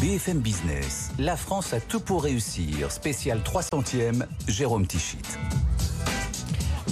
BFM 0.00 0.38
Business, 0.38 1.10
la 1.18 1.36
France 1.36 1.72
a 1.72 1.80
tout 1.80 1.98
pour 1.98 2.22
réussir. 2.22 2.92
Spécial 2.92 3.40
300e, 3.40 4.26
Jérôme 4.46 4.86
Tichit. 4.86 5.18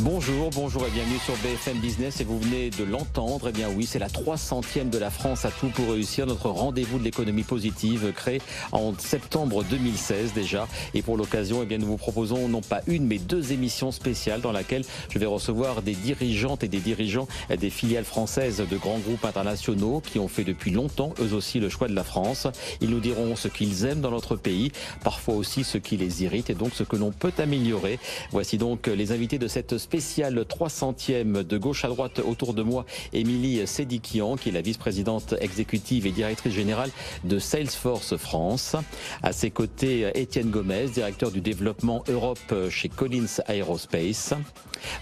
Bonjour, 0.01 0.51
bonjour 0.51 0.87
et 0.87 0.91
bienvenue 0.91 1.19
sur 1.19 1.35
BFM 1.37 1.79
Business 1.79 2.21
et 2.21 2.25
vous 2.25 2.39
venez 2.39 2.69
de 2.71 2.85
l'entendre, 2.85 3.49
eh 3.49 3.53
bien 3.53 3.69
oui, 3.75 3.87
c'est 3.87 3.99
la 3.99 4.09
300e 4.09 4.91
de 4.91 4.99
la 4.99 5.11
France 5.11 5.47
à 5.47 5.51
tout 5.51 5.69
pour 5.69 5.91
réussir, 5.91 6.27
notre 6.27 6.51
rendez-vous 6.51 6.99
de 6.99 7.05
l'économie 7.05 7.45
positive 7.45 8.13
créé 8.15 8.43
en 8.73 8.93
septembre 8.99 9.65
2016 9.65 10.35
déjà 10.35 10.69
et 10.93 11.01
pour 11.01 11.17
l'occasion, 11.17 11.63
eh 11.63 11.67
bien 11.67 11.79
nous 11.79 11.87
vous 11.87 11.97
proposons 11.97 12.47
non 12.49 12.61
pas 12.61 12.83
une 12.87 13.07
mais 13.07 13.19
deux 13.19 13.53
émissions 13.53 13.91
spéciales 13.91 14.43
dans 14.43 14.53
laquelle 14.53 14.85
je 15.09 15.19
vais 15.19 15.27
recevoir 15.27 15.81
des 15.81 15.95
dirigeantes 15.95 16.63
et 16.63 16.69
des 16.69 16.81
dirigeants 16.81 17.27
des 17.49 17.71
filiales 17.71 18.05
françaises 18.05 18.63
de 18.71 18.77
grands 18.77 18.99
groupes 18.99 19.25
internationaux 19.25 20.03
qui 20.05 20.19
ont 20.19 20.29
fait 20.29 20.45
depuis 20.45 20.73
longtemps 20.73 21.15
eux 21.21 21.33
aussi 21.33 21.59
le 21.59 21.71
choix 21.71 21.89
de 21.89 21.95
la 21.95 22.05
France. 22.05 22.47
Ils 22.83 22.91
nous 22.91 23.01
diront 23.01 23.35
ce 23.35 23.49
qu'ils 23.49 23.87
aiment 23.87 24.03
dans 24.03 24.11
notre 24.11 24.37
pays, 24.37 24.73
parfois 25.03 25.35
aussi 25.35 25.65
ce 25.65 25.79
qui 25.79 25.97
les 25.97 26.23
irrite 26.23 26.51
et 26.51 26.55
donc 26.55 26.75
ce 26.75 26.83
que 26.83 26.97
l'on 26.97 27.13
peut 27.13 27.33
améliorer. 27.39 27.99
Voici 28.31 28.59
donc 28.59 28.89
les 28.89 29.13
invités 29.13 29.39
de 29.39 29.49
cette 29.49 29.79
spéciale 29.87 30.41
300e 30.41 31.45
de 31.45 31.59
gauche 31.59 31.85
à 31.85 31.89
droite 31.89 32.19
autour 32.19 32.55
de 32.55 32.63
moi, 32.65 32.85
Émilie 33.13 33.65
Sédikian, 33.69 34.35
qui 34.35 34.49
est 34.49 34.53
la 34.53 34.61
vice-présidente 34.61 35.37
exécutive 35.41 36.09
et 36.09 36.11
directrice 36.11 36.53
générale 36.53 36.91
de 37.23 37.39
Salesforce 37.39 38.17
France. 38.17 38.75
À 39.23 39.33
ses 39.33 39.53
côtés, 39.53 40.11
Étienne 40.17 40.51
Gomez, 40.51 40.89
directeur 40.89 41.31
du 41.31 41.41
développement 41.41 42.03
Europe 42.09 42.53
chez 42.69 42.89
Collins 42.89 43.41
Aerospace. 43.47 44.35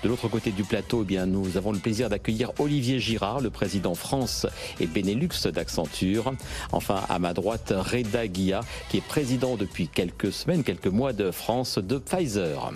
De 0.03 0.09
l'autre 0.09 0.29
côté 0.29 0.51
du 0.51 0.65
plateau, 0.65 1.01
eh 1.01 1.07
bien, 1.07 1.25
nous 1.25 1.57
avons 1.57 1.73
le 1.73 1.79
plaisir 1.79 2.11
d'accueillir 2.11 2.53
Olivier 2.59 3.01
Girard, 3.01 3.41
le 3.41 3.49
président 3.49 3.95
France 3.95 4.47
et 4.81 4.87
Benelux 4.87 5.49
d'Accenture. 5.51 6.35
Enfin, 6.73 7.01
à 7.09 7.19
ma 7.19 7.33
droite, 7.33 7.73
Reda 7.75 8.29
Guia, 8.29 8.61
qui 8.91 8.99
est 8.99 9.07
président 9.07 9.57
depuis 9.57 9.89
quelques 9.89 10.31
semaines, 10.31 10.63
quelques 10.63 10.89
mois 10.89 11.15
de 11.15 11.31
France 11.31 11.79
de 11.79 11.97
Pfizer. 11.97 12.75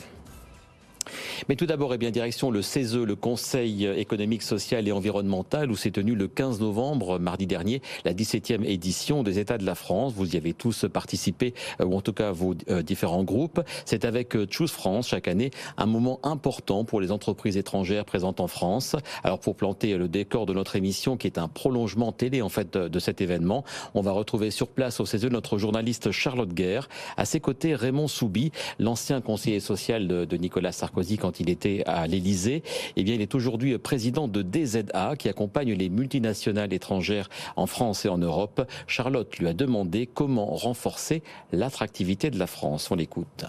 Mais 1.49 1.57
tout 1.57 1.67
d'abord, 1.67 1.95
eh 1.95 1.99
bien, 1.99 2.11
direction 2.11 2.51
le 2.51 2.63
CESE, 2.63 2.97
le 2.97 3.17
Conseil 3.17 3.87
économique, 3.87 4.43
social 4.43 4.87
et 4.89 4.93
environnemental, 4.93 5.71
où 5.71 5.77
s'est 5.77 5.91
tenu 5.91 6.15
le 6.15 6.29
15 6.29 6.61
novembre, 6.61 7.19
mardi 7.19 7.47
dernier, 7.47 7.83
la 8.05 8.15
17e 8.15 8.65
édition 8.65 9.23
des 9.23 9.39
États 9.39 9.59
de 9.59 9.65
la 9.65 9.75
France. 9.75 10.13
Vous 10.15 10.35
y 10.35 10.37
avez 10.37 10.55
tous 10.55 10.87
participé, 10.93 11.55
euh, 11.81 11.85
ou 11.85 11.97
en 11.97 12.01
tout 12.01 12.13
cas 12.13 12.33
vos 12.33 12.55
euh, 12.71 12.83
différents 12.83 13.25
groupes. 13.25 13.61
C'est 13.85 14.05
avec 14.05 14.37
euh, 14.37 14.47
Choose 14.51 14.71
France, 14.71 15.09
chaque 15.09 15.29
année, 15.29 15.51
un 15.77 15.87
moment 15.87 16.21
important 16.23 16.85
pour 16.85 17.01
les 17.01 17.13
entreprises 17.13 17.57
étrangères 17.57 18.05
présentes 18.05 18.41
en 18.41 18.49
France. 18.49 18.97
Alors, 19.25 19.39
pour 19.39 19.57
planter 19.57 19.97
le 19.97 20.09
décor 20.09 20.47
de 20.47 20.53
notre 20.53 20.77
émission, 20.77 21.17
qui 21.17 21.27
est 21.27 21.39
un 21.39 21.49
prolongement 21.49 22.13
télé, 22.13 22.43
en 22.43 22.49
fait, 22.49 22.77
de, 22.77 22.99
cet 22.99 23.21
événement, 23.21 23.65
on 23.95 24.01
va 24.01 24.13
retrouver 24.13 24.51
sur 24.51 24.69
place 24.69 25.01
au 25.01 25.07
CESE 25.07 25.27
notre 25.27 25.59
journaliste 25.59 26.11
Charlotte 26.11 26.53
Guerre. 26.53 26.89
À 27.17 27.25
ses 27.25 27.41
côtés, 27.41 27.75
Raymond 27.75 28.09
Soubi, 28.09 28.51
l'ancien 28.79 29.21
conseiller 29.21 29.61
social 29.61 30.09
de 30.09 30.37
Nicolas 30.37 30.73
Sarkozy 30.73 30.98
quand 31.17 31.41
il 31.41 31.51
était 31.51 31.83
à 31.87 32.07
l'Élysée. 32.07 32.63
Eh 32.97 33.05
bien, 33.05 33.15
il 33.15 33.23
est 33.23 33.35
aujourd'hui 33.35 33.79
président 33.79 34.29
de 34.29 34.43
DZA 34.43 35.15
qui 35.17 35.29
accompagne 35.29 35.73
les 35.73 35.89
multinationales 35.89 36.73
étrangères 36.73 37.29
en 37.57 37.67
France 37.67 38.05
et 38.05 38.09
en 38.09 38.19
Europe. 38.19 38.69
Charlotte 38.87 39.39
lui 39.39 39.49
a 39.49 39.53
demandé 39.53 40.07
comment 40.07 40.47
renforcer 40.47 41.23
l'attractivité 41.53 42.31
de 42.31 42.39
la 42.39 42.47
France. 42.47 42.91
On 42.91 42.97
l'écoute. 42.97 43.45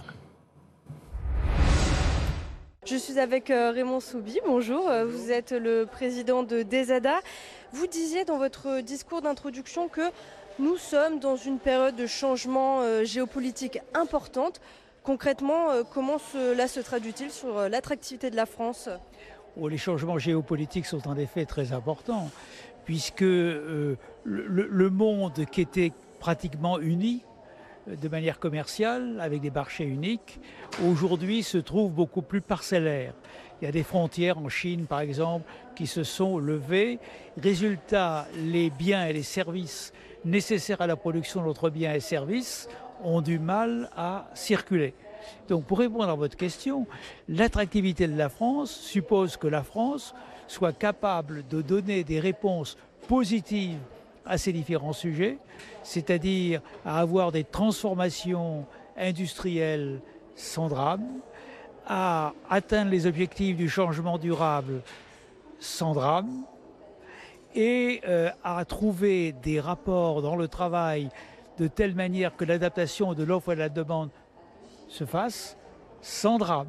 Je 2.85 2.95
suis 2.95 3.19
avec 3.19 3.51
euh, 3.51 3.71
Raymond 3.71 3.99
Soubi. 3.99 4.39
Bonjour, 4.47 4.89
euh, 4.89 5.05
vous 5.05 5.31
êtes 5.31 5.51
le 5.51 5.85
président 5.85 6.43
de 6.43 6.63
DZA. 6.63 7.19
Vous 7.71 7.85
disiez 7.85 8.25
dans 8.25 8.37
votre 8.37 8.81
discours 8.81 9.21
d'introduction 9.21 9.89
que 9.89 10.09
nous 10.57 10.75
sommes 10.77 11.19
dans 11.19 11.35
une 11.35 11.59
période 11.59 11.95
de 11.95 12.07
changement 12.07 12.81
euh, 12.81 13.03
géopolitique 13.03 13.79
importante. 13.93 14.59
Concrètement, 15.09 15.69
comment 15.91 16.19
cela 16.19 16.67
se 16.67 16.79
traduit-il 16.79 17.31
sur 17.31 17.67
l'attractivité 17.67 18.29
de 18.29 18.35
la 18.35 18.45
France? 18.45 18.89
Oh, 19.59 19.67
Les 19.67 19.79
changements 19.79 20.19
géopolitiques 20.19 20.85
sont 20.85 21.07
en 21.07 21.17
effet 21.17 21.45
très 21.45 21.73
importants, 21.73 22.29
puisque 22.85 23.23
euh, 23.23 23.97
le, 24.23 24.89
monde 24.91 25.45
qui 25.51 25.61
était 25.61 25.93
pratiquement 26.19 26.79
uni 26.79 27.23
de 27.87 28.07
manière 28.07 28.37
commerciale, 28.37 29.19
avec 29.19 29.41
des 29.41 29.49
marchés 29.49 29.85
uniques, 29.85 30.39
aujourd'hui 30.85 31.41
se 31.41 31.57
trouve 31.57 31.91
beaucoup 31.91 32.21
plus 32.21 32.41
parcellaire. 32.41 33.15
Il 33.63 33.65
y 33.65 33.67
a 33.67 33.71
des 33.71 33.81
frontières 33.81 34.37
en 34.37 34.47
Chine, 34.47 34.85
par 34.85 34.99
exemple, 34.99 35.51
qui 35.75 35.87
se 35.87 36.03
sont 36.03 36.37
levées. 36.37 36.99
Résultat, 37.35 38.27
les 38.37 38.69
biens 38.69 39.07
et 39.07 39.13
les 39.13 39.23
services 39.23 39.91
nécessaires 40.23 40.81
à 40.81 40.87
la 40.87 40.95
production 40.95 41.41
de 41.41 41.47
notre 41.47 41.71
biens 41.71 41.95
et 41.95 41.99
services 41.99 42.69
ont 43.03 43.21
du 43.21 43.39
mal 43.39 43.89
à 43.95 44.27
circuler. 44.33 44.93
Donc 45.47 45.65
pour 45.65 45.79
répondre 45.79 46.09
à 46.09 46.15
votre 46.15 46.37
question, 46.37 46.87
l'attractivité 47.27 48.07
de 48.07 48.17
la 48.17 48.29
France 48.29 48.71
suppose 48.71 49.37
que 49.37 49.47
la 49.47 49.63
France 49.63 50.13
soit 50.47 50.73
capable 50.73 51.47
de 51.47 51.61
donner 51.61 52.03
des 52.03 52.19
réponses 52.19 52.77
positives 53.07 53.79
à 54.25 54.37
ces 54.37 54.53
différents 54.53 54.93
sujets, 54.93 55.37
c'est-à-dire 55.83 56.61
à 56.85 56.99
avoir 56.99 57.31
des 57.31 57.43
transformations 57.43 58.65
industrielles 58.97 60.01
sans 60.35 60.67
drame, 60.67 61.05
à 61.87 62.33
atteindre 62.49 62.91
les 62.91 63.07
objectifs 63.07 63.57
du 63.57 63.69
changement 63.69 64.17
durable 64.17 64.81
sans 65.59 65.93
drame, 65.93 66.43
et 67.55 68.01
euh, 68.07 68.29
à 68.43 68.63
trouver 68.65 69.31
des 69.31 69.59
rapports 69.59 70.21
dans 70.21 70.35
le 70.35 70.47
travail 70.47 71.09
de 71.59 71.67
telle 71.67 71.93
manière 71.93 72.35
que 72.35 72.45
l'adaptation 72.45 73.13
de 73.13 73.23
l'offre 73.23 73.51
et 73.51 73.55
de 73.55 73.59
la 73.59 73.69
demande 73.69 74.09
se 74.87 75.05
fasse 75.05 75.57
sans 76.01 76.37
drame. 76.37 76.67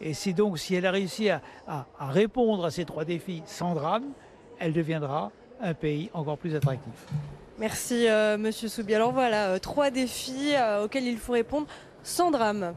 Et 0.00 0.14
si 0.14 0.34
donc, 0.34 0.58
si 0.58 0.74
elle 0.74 0.86
a 0.86 0.90
réussi 0.90 1.30
à, 1.30 1.40
répondre 1.98 2.64
à 2.64 2.70
ces 2.70 2.84
trois 2.84 3.04
défis 3.04 3.42
sans 3.46 3.74
drame, 3.74 4.04
elle 4.58 4.72
deviendra 4.72 5.30
un 5.60 5.74
pays 5.74 6.10
encore 6.12 6.38
plus 6.38 6.54
attractif. 6.54 6.92
Merci 7.58 8.08
euh, 8.08 8.36
Monsieur 8.36 8.68
Soubi. 8.68 8.94
Alors 8.94 9.12
voilà, 9.12 9.50
euh, 9.50 9.58
trois 9.58 9.90
défis 9.90 10.54
euh, 10.54 10.84
auxquels 10.84 11.04
il 11.04 11.18
faut 11.18 11.34
répondre 11.34 11.66
sans 12.02 12.30
drame. 12.30 12.74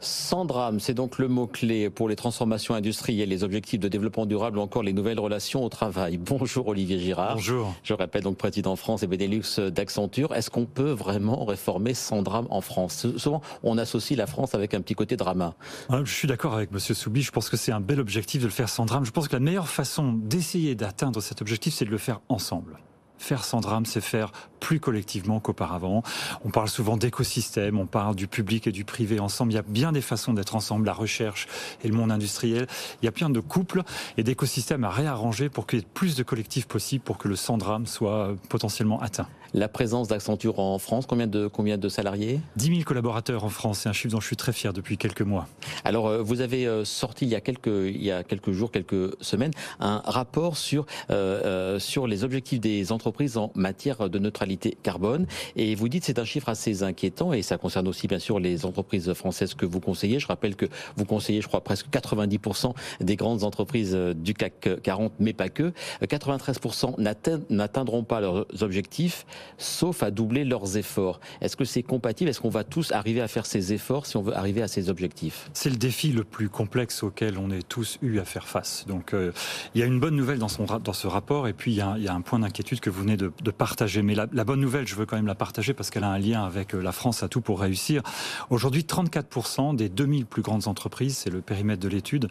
Sans 0.00 0.46
drame, 0.46 0.80
c'est 0.80 0.94
donc 0.94 1.18
le 1.18 1.28
mot-clé 1.28 1.90
pour 1.90 2.08
les 2.08 2.16
transformations 2.16 2.74
industrielles, 2.74 3.28
les 3.28 3.44
objectifs 3.44 3.78
de 3.78 3.88
développement 3.88 4.24
durable 4.24 4.58
ou 4.58 4.62
encore 4.62 4.82
les 4.82 4.94
nouvelles 4.94 5.20
relations 5.20 5.62
au 5.62 5.68
travail. 5.68 6.16
Bonjour 6.18 6.68
Olivier 6.68 6.98
Girard. 6.98 7.34
Bonjour. 7.34 7.74
Je 7.82 7.92
répète 7.92 8.24
donc 8.24 8.38
président 8.38 8.76
France 8.76 9.02
et 9.02 9.06
Benelux 9.06 9.60
d'Accenture. 9.70 10.34
Est-ce 10.34 10.50
qu'on 10.50 10.64
peut 10.64 10.90
vraiment 10.90 11.44
réformer 11.44 11.92
sans 11.92 12.22
drame 12.22 12.46
en 12.48 12.62
France? 12.62 13.06
Souvent, 13.18 13.42
on 13.62 13.76
associe 13.76 14.16
la 14.16 14.26
France 14.26 14.54
avec 14.54 14.72
un 14.72 14.80
petit 14.80 14.94
côté 14.94 15.16
drama. 15.16 15.54
Je 15.90 16.12
suis 16.12 16.28
d'accord 16.28 16.54
avec 16.54 16.72
Monsieur 16.72 16.94
Soubi. 16.94 17.20
Je 17.20 17.30
pense 17.30 17.50
que 17.50 17.58
c'est 17.58 17.72
un 17.72 17.80
bel 17.80 18.00
objectif 18.00 18.40
de 18.40 18.46
le 18.46 18.52
faire 18.52 18.70
sans 18.70 18.86
drame. 18.86 19.04
Je 19.04 19.10
pense 19.10 19.28
que 19.28 19.36
la 19.36 19.40
meilleure 19.40 19.68
façon 19.68 20.12
d'essayer 20.12 20.74
d'atteindre 20.74 21.20
cet 21.20 21.42
objectif, 21.42 21.74
c'est 21.74 21.84
de 21.84 21.90
le 21.90 21.98
faire 21.98 22.20
ensemble. 22.28 22.78
Faire 23.20 23.44
sans 23.44 23.60
drame, 23.60 23.84
c'est 23.84 24.00
faire 24.00 24.32
plus 24.60 24.80
collectivement 24.80 25.40
qu'auparavant. 25.40 26.02
On 26.42 26.50
parle 26.50 26.70
souvent 26.70 26.96
d'écosystème, 26.96 27.78
on 27.78 27.84
parle 27.84 28.16
du 28.16 28.26
public 28.26 28.66
et 28.66 28.72
du 28.72 28.86
privé 28.86 29.20
ensemble. 29.20 29.52
Il 29.52 29.56
y 29.56 29.58
a 29.58 29.62
bien 29.62 29.92
des 29.92 30.00
façons 30.00 30.32
d'être 30.32 30.56
ensemble, 30.56 30.86
la 30.86 30.94
recherche 30.94 31.46
et 31.84 31.88
le 31.88 31.94
monde 31.94 32.10
industriel. 32.10 32.66
Il 33.02 33.04
y 33.04 33.08
a 33.08 33.12
plein 33.12 33.28
de 33.28 33.40
couples 33.40 33.82
et 34.16 34.22
d'écosystèmes 34.22 34.84
à 34.84 34.90
réarranger 34.90 35.50
pour 35.50 35.66
qu'il 35.66 35.80
y 35.80 35.82
ait 35.82 35.86
plus 35.92 36.16
de 36.16 36.22
collectifs 36.22 36.66
possibles 36.66 37.04
pour 37.04 37.18
que 37.18 37.28
le 37.28 37.36
sans 37.36 37.58
drame 37.58 37.86
soit 37.86 38.34
potentiellement 38.48 39.00
atteint. 39.02 39.28
La 39.52 39.68
présence 39.68 40.08
d'Accenture 40.08 40.60
en 40.60 40.78
France, 40.78 41.06
combien 41.06 41.26
de, 41.26 41.46
combien 41.46 41.78
de 41.78 41.88
salariés 41.88 42.40
10 42.56 42.66
000 42.66 42.80
collaborateurs 42.82 43.44
en 43.44 43.48
France, 43.48 43.80
c'est 43.80 43.88
un 43.88 43.92
chiffre 43.92 44.12
dont 44.12 44.20
je 44.20 44.26
suis 44.26 44.36
très 44.36 44.52
fier 44.52 44.72
depuis 44.72 44.96
quelques 44.96 45.22
mois. 45.22 45.46
Alors, 45.84 46.06
euh, 46.06 46.22
vous 46.22 46.40
avez 46.40 46.68
sorti 46.84 47.26
il 47.26 47.30
y 47.30 47.34
a 47.34 47.40
quelques, 47.40 47.66
il 47.66 48.02
y 48.02 48.10
a 48.10 48.22
quelques 48.22 48.52
jours, 48.52 48.70
quelques 48.70 49.14
semaines, 49.20 49.52
un 49.80 50.02
rapport 50.04 50.56
sur, 50.56 50.86
euh, 51.10 51.78
sur 51.78 52.06
les 52.06 52.24
objectifs 52.24 52.60
des 52.60 52.92
entreprises 52.92 53.00
entreprises 53.00 53.38
en 53.38 53.50
matière 53.54 54.10
de 54.10 54.18
neutralité 54.18 54.76
carbone. 54.82 55.26
Et 55.56 55.74
vous 55.74 55.88
dites 55.88 56.04
c'est 56.04 56.18
un 56.18 56.24
chiffre 56.24 56.50
assez 56.50 56.82
inquiétant 56.82 57.32
et 57.32 57.40
ça 57.40 57.56
concerne 57.56 57.88
aussi 57.88 58.06
bien 58.06 58.18
sûr 58.18 58.38
les 58.38 58.66
entreprises 58.66 59.14
françaises 59.14 59.54
que 59.54 59.64
vous 59.64 59.80
conseillez. 59.80 60.20
Je 60.20 60.26
rappelle 60.26 60.54
que 60.54 60.66
vous 60.96 61.06
conseillez, 61.06 61.40
je 61.40 61.48
crois, 61.48 61.62
presque 61.62 61.88
90% 61.88 62.74
des 63.00 63.16
grandes 63.16 63.42
entreprises 63.42 63.96
du 64.14 64.34
CAC 64.34 64.82
40, 64.82 65.14
mais 65.18 65.32
pas 65.32 65.48
que. 65.48 65.72
93% 66.02 67.00
n'atteindront 67.48 68.04
pas 68.04 68.20
leurs 68.20 68.46
objectifs, 68.62 69.24
sauf 69.58 70.02
à 70.02 70.10
doubler 70.10 70.44
leurs 70.44 70.76
efforts. 70.76 71.20
Est-ce 71.40 71.56
que 71.56 71.64
c'est 71.64 71.82
compatible? 71.82 72.30
Est-ce 72.30 72.40
qu'on 72.40 72.48
va 72.48 72.64
tous 72.64 72.92
arriver 72.92 73.20
à 73.20 73.28
faire 73.28 73.46
ces 73.46 73.72
efforts 73.72 74.06
si 74.06 74.16
on 74.16 74.22
veut 74.22 74.36
arriver 74.36 74.62
à 74.62 74.68
ces 74.68 74.90
objectifs? 74.90 75.50
C'est 75.52 75.70
le 75.70 75.76
défi 75.76 76.12
le 76.12 76.24
plus 76.24 76.48
complexe 76.48 77.02
auquel 77.02 77.38
on 77.38 77.50
est 77.50 77.66
tous 77.66 77.98
eu 78.02 78.18
à 78.18 78.24
faire 78.24 78.48
face. 78.48 78.84
Donc 78.86 79.14
euh, 79.14 79.32
il 79.74 79.80
y 79.80 79.84
a 79.84 79.86
une 79.86 80.00
bonne 80.00 80.16
nouvelle 80.16 80.38
dans, 80.38 80.48
ce 80.48 81.06
rapport 81.06 81.48
et 81.48 81.52
puis 81.52 81.72
il 81.72 81.76
y 81.76 81.80
a, 81.80 82.14
un 82.14 82.20
point 82.20 82.38
d'inquiétude 82.38 82.80
que 82.80 82.90
vous 82.90 83.02
venez 83.02 83.16
de, 83.16 83.30
partager. 83.50 84.02
Mais 84.02 84.14
la, 84.14 84.26
bonne 84.26 84.60
nouvelle, 84.60 84.86
je 84.86 84.94
veux 84.94 85.06
quand 85.06 85.16
même 85.16 85.26
la 85.26 85.34
partager 85.34 85.74
parce 85.74 85.90
qu'elle 85.90 86.04
a 86.04 86.10
un 86.10 86.18
lien 86.18 86.44
avec 86.44 86.74
euh, 86.74 86.80
la 86.80 86.92
France 86.92 87.22
à 87.22 87.28
tout 87.28 87.40
pour 87.40 87.60
réussir. 87.60 88.02
Aujourd'hui, 88.48 88.82
34% 88.82 89.76
des 89.76 89.88
2000 89.88 90.26
plus 90.26 90.42
grandes 90.42 90.68
entreprises, 90.68 91.16
c'est 91.16 91.30
le 91.30 91.40
périmètre 91.40 91.80
de 91.80 91.88
l'étude. 91.88 92.28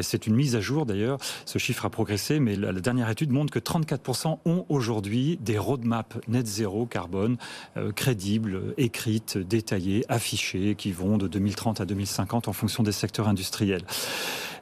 C'est 0.00 0.26
une 0.26 0.34
mise 0.34 0.56
à 0.56 0.60
jour 0.60 0.86
d'ailleurs. 0.86 1.18
Ce 1.44 1.58
chiffre 1.58 1.84
a 1.84 1.90
progressé, 1.90 2.40
mais 2.40 2.56
la, 2.56 2.72
la 2.72 2.80
dernière 2.80 3.08
étude 3.08 3.30
montre 3.30 3.52
que 3.52 3.58
34% 3.58 4.38
ont 4.44 4.66
aujourd'hui 4.68 5.38
des 5.40 5.58
roadmaps 5.58 6.16
net 6.36 6.46
zéro 6.46 6.86
carbone 6.86 7.36
euh, 7.76 7.92
crédibles, 7.92 8.74
écrites, 8.76 9.38
détaillées, 9.38 10.04
affichées, 10.08 10.74
qui 10.76 10.92
vont 10.92 11.16
de 11.18 11.28
2030 11.28 11.80
à 11.80 11.86
2050 11.86 12.48
en 12.48 12.52
fonction 12.52 12.82
des 12.82 12.92
secteurs 12.92 13.28
industriels. 13.28 13.84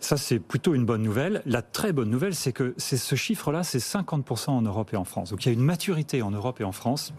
Ça, 0.01 0.17
c'est 0.17 0.39
plutôt 0.39 0.75
une 0.75 0.85
bonne 0.85 1.03
nouvelle. 1.03 1.43
La 1.47 1.63
très 1.63 1.93
bonne 1.93 2.11
nouvelle, 2.11 2.35
c'est 2.35 2.53
que 2.53 2.75
c'est 2.77 2.97
ce 2.97 3.15
chiffre-là, 3.15 3.65
c'est 3.65 3.79
50% 3.79 4.51
en 4.51 4.63
Europe 4.63 4.93
et 4.93 4.97
en 4.97 5.05
France. 5.05 5.31
Donc 5.31 5.45
il 5.45 5.49
y 5.49 5.51
a 5.51 5.55
une 5.55 5.65
maturité 5.65 6.23
en 6.23 6.31
Europe 6.31 6.61
et 6.61 6.65
en 6.65 6.73
France 6.73 7.13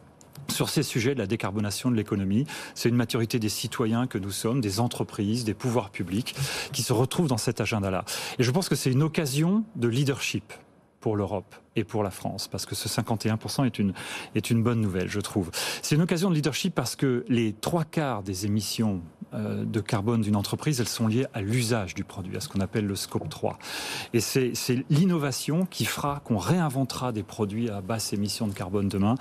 sur 0.49 0.69
ces 0.69 0.83
sujets 0.83 1.15
de 1.15 1.19
la 1.19 1.27
décarbonation 1.27 1.89
de 1.89 1.95
l'économie. 1.95 2.45
C'est 2.75 2.89
une 2.89 2.95
maturité 2.95 3.39
des 3.39 3.49
citoyens 3.49 4.07
que 4.07 4.17
nous 4.17 4.31
sommes, 4.31 4.61
des 4.61 4.79
entreprises, 4.79 5.43
des 5.43 5.55
pouvoirs 5.55 5.89
publics, 5.89 6.35
qui 6.71 6.83
se 6.83 6.93
retrouvent 6.93 7.27
dans 7.27 7.37
cet 7.37 7.61
agenda-là. 7.61 8.05
Et 8.39 8.43
je 8.43 8.51
pense 8.51 8.69
que 8.69 8.75
c'est 8.75 8.91
une 8.91 9.03
occasion 9.03 9.63
de 9.75 9.87
leadership 9.87 10.53
pour 11.05 11.15
l'Europe 11.15 11.53
et 11.75 11.83
pour 11.83 12.01
la 12.01 12.09
France, 12.09 12.47
parce 12.47 12.65
que 12.65 12.73
ce 12.73 12.89
51% 12.89 13.67
est 13.67 13.77
une, 13.77 13.93
est 14.33 14.49
une 14.49 14.63
bonne 14.63 14.81
nouvelle, 14.81 15.07
je 15.07 15.19
trouve. 15.19 15.51
C'est 15.83 15.93
une 15.93 16.01
occasion 16.01 16.31
de 16.31 16.35
leadership 16.35 16.73
parce 16.73 16.95
que 16.95 17.23
les 17.29 17.53
trois 17.53 17.83
quarts 17.83 18.23
des 18.23 18.47
émissions 18.47 19.03
de 19.35 19.79
carbone 19.79 20.21
d'une 20.21 20.35
entreprise, 20.35 20.79
elles 20.79 20.87
sont 20.87 21.07
liées 21.07 21.25
à 21.33 21.41
l'usage 21.41 21.93
du 21.93 22.03
produit, 22.03 22.37
à 22.37 22.39
ce 22.39 22.49
qu'on 22.49 22.59
appelle 22.59 22.85
le 22.85 22.95
scope 22.95 23.29
3. 23.29 23.57
Et 24.13 24.19
c'est 24.19 24.53
l'innovation 24.89 25.65
qui 25.65 25.85
fera 25.85 26.21
qu'on 26.23 26.37
réinventera 26.37 27.11
des 27.11 27.23
produits 27.23 27.69
à 27.69 27.81
basse 27.81 28.13
émission 28.13 28.47
de 28.47 28.53
carbone 28.53 28.89
demain. 28.89 29.15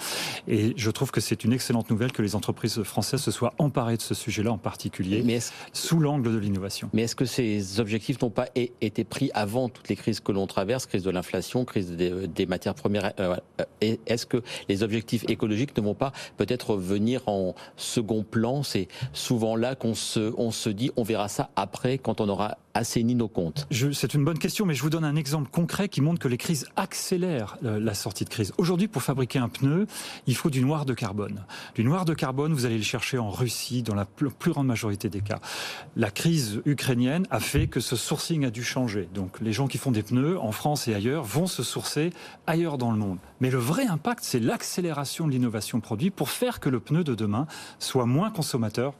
Et 0.48 0.74
je 0.76 0.90
trouve 0.90 1.10
que 1.10 1.20
c'est 1.20 1.44
une 1.44 1.52
excellente 1.52 1.90
nouvelle 1.90 2.12
que 2.12 2.22
les 2.22 2.34
entreprises 2.34 2.82
françaises 2.82 3.22
se 3.22 3.30
soient 3.30 3.54
emparées 3.58 3.96
de 3.96 4.02
ce 4.02 4.14
sujet-là 4.14 4.52
en 4.52 4.58
particulier, 4.58 5.24
sous 5.72 5.98
l'angle 5.98 6.32
de 6.32 6.38
l'innovation. 6.38 6.90
Mais 6.92 7.02
est-ce 7.02 7.16
que 7.16 7.24
ces 7.24 7.80
objectifs 7.80 8.20
n'ont 8.20 8.30
pas 8.30 8.48
été 8.54 9.04
pris 9.04 9.30
avant 9.34 9.68
toutes 9.68 9.88
les 9.88 9.96
crises 9.96 10.20
que 10.20 10.32
l'on 10.32 10.46
traverse, 10.46 10.86
crise 10.86 11.02
de 11.02 11.10
l'inflation, 11.10 11.64
crise 11.64 11.92
des, 11.92 12.26
des 12.28 12.46
matières 12.46 12.74
premières. 12.74 13.12
Euh, 13.20 13.36
est-ce 13.80 14.26
que 14.26 14.42
les 14.68 14.82
objectifs 14.82 15.24
écologiques 15.28 15.76
ne 15.76 15.82
vont 15.82 15.94
pas 15.94 16.12
peut-être 16.36 16.76
venir 16.76 17.22
en 17.26 17.54
second 17.76 18.22
plan? 18.22 18.62
C'est 18.62 18.88
souvent 19.12 19.56
là 19.56 19.74
qu'on 19.74 19.94
se, 19.94 20.03
on 20.36 20.50
se 20.50 20.70
dit 20.70 20.90
on 20.96 21.02
verra 21.02 21.28
ça 21.28 21.50
après 21.56 21.98
quand 21.98 22.20
on 22.20 22.28
aura 22.28 22.56
assaini 22.74 23.14
nos 23.14 23.28
comptes 23.28 23.66
C'est 23.70 24.14
une 24.14 24.24
bonne 24.24 24.38
question, 24.38 24.66
mais 24.66 24.74
je 24.74 24.82
vous 24.82 24.90
donne 24.90 25.04
un 25.04 25.16
exemple 25.16 25.48
concret 25.50 25.88
qui 25.88 26.00
montre 26.00 26.18
que 26.18 26.28
les 26.28 26.36
crises 26.36 26.66
accélèrent 26.76 27.56
euh, 27.64 27.78
la 27.78 27.94
sortie 27.94 28.24
de 28.24 28.30
crise. 28.30 28.52
Aujourd'hui, 28.58 28.88
pour 28.88 29.02
fabriquer 29.02 29.38
un 29.38 29.48
pneu, 29.48 29.86
il 30.26 30.34
faut 30.34 30.50
du 30.50 30.60
noir 30.60 30.84
de 30.84 30.92
carbone. 30.92 31.44
Du 31.74 31.84
noir 31.84 32.04
de 32.04 32.14
carbone, 32.14 32.52
vous 32.52 32.66
allez 32.66 32.76
le 32.76 32.82
chercher 32.82 33.18
en 33.18 33.30
Russie, 33.30 33.82
dans 33.82 33.94
la 33.94 34.04
plus 34.04 34.50
grande 34.50 34.66
majorité 34.66 35.08
des 35.08 35.20
cas. 35.20 35.38
La 35.96 36.10
crise 36.10 36.60
ukrainienne 36.66 37.26
a 37.30 37.40
fait 37.40 37.68
que 37.68 37.80
ce 37.80 37.96
sourcing 37.96 38.44
a 38.44 38.50
dû 38.50 38.64
changer. 38.64 39.08
Donc 39.14 39.40
les 39.40 39.52
gens 39.52 39.68
qui 39.68 39.78
font 39.78 39.92
des 39.92 40.02
pneus 40.02 40.38
en 40.38 40.52
France 40.52 40.88
et 40.88 40.94
ailleurs 40.94 41.22
vont 41.22 41.46
se 41.46 41.62
sourcer 41.62 42.10
ailleurs 42.46 42.78
dans 42.78 42.90
le 42.90 42.98
monde. 42.98 43.18
Mais 43.40 43.50
le 43.50 43.58
vrai 43.58 43.86
impact, 43.86 44.24
c'est 44.24 44.40
l'accélération 44.40 45.26
de 45.26 45.32
l'innovation 45.32 45.80
produit 45.80 46.10
pour 46.10 46.30
faire 46.30 46.60
que 46.60 46.68
le 46.68 46.80
pneu 46.80 47.04
de 47.04 47.14
demain 47.14 47.46
soit 47.78 48.06
moins 48.06 48.30
consommateur 48.30 48.94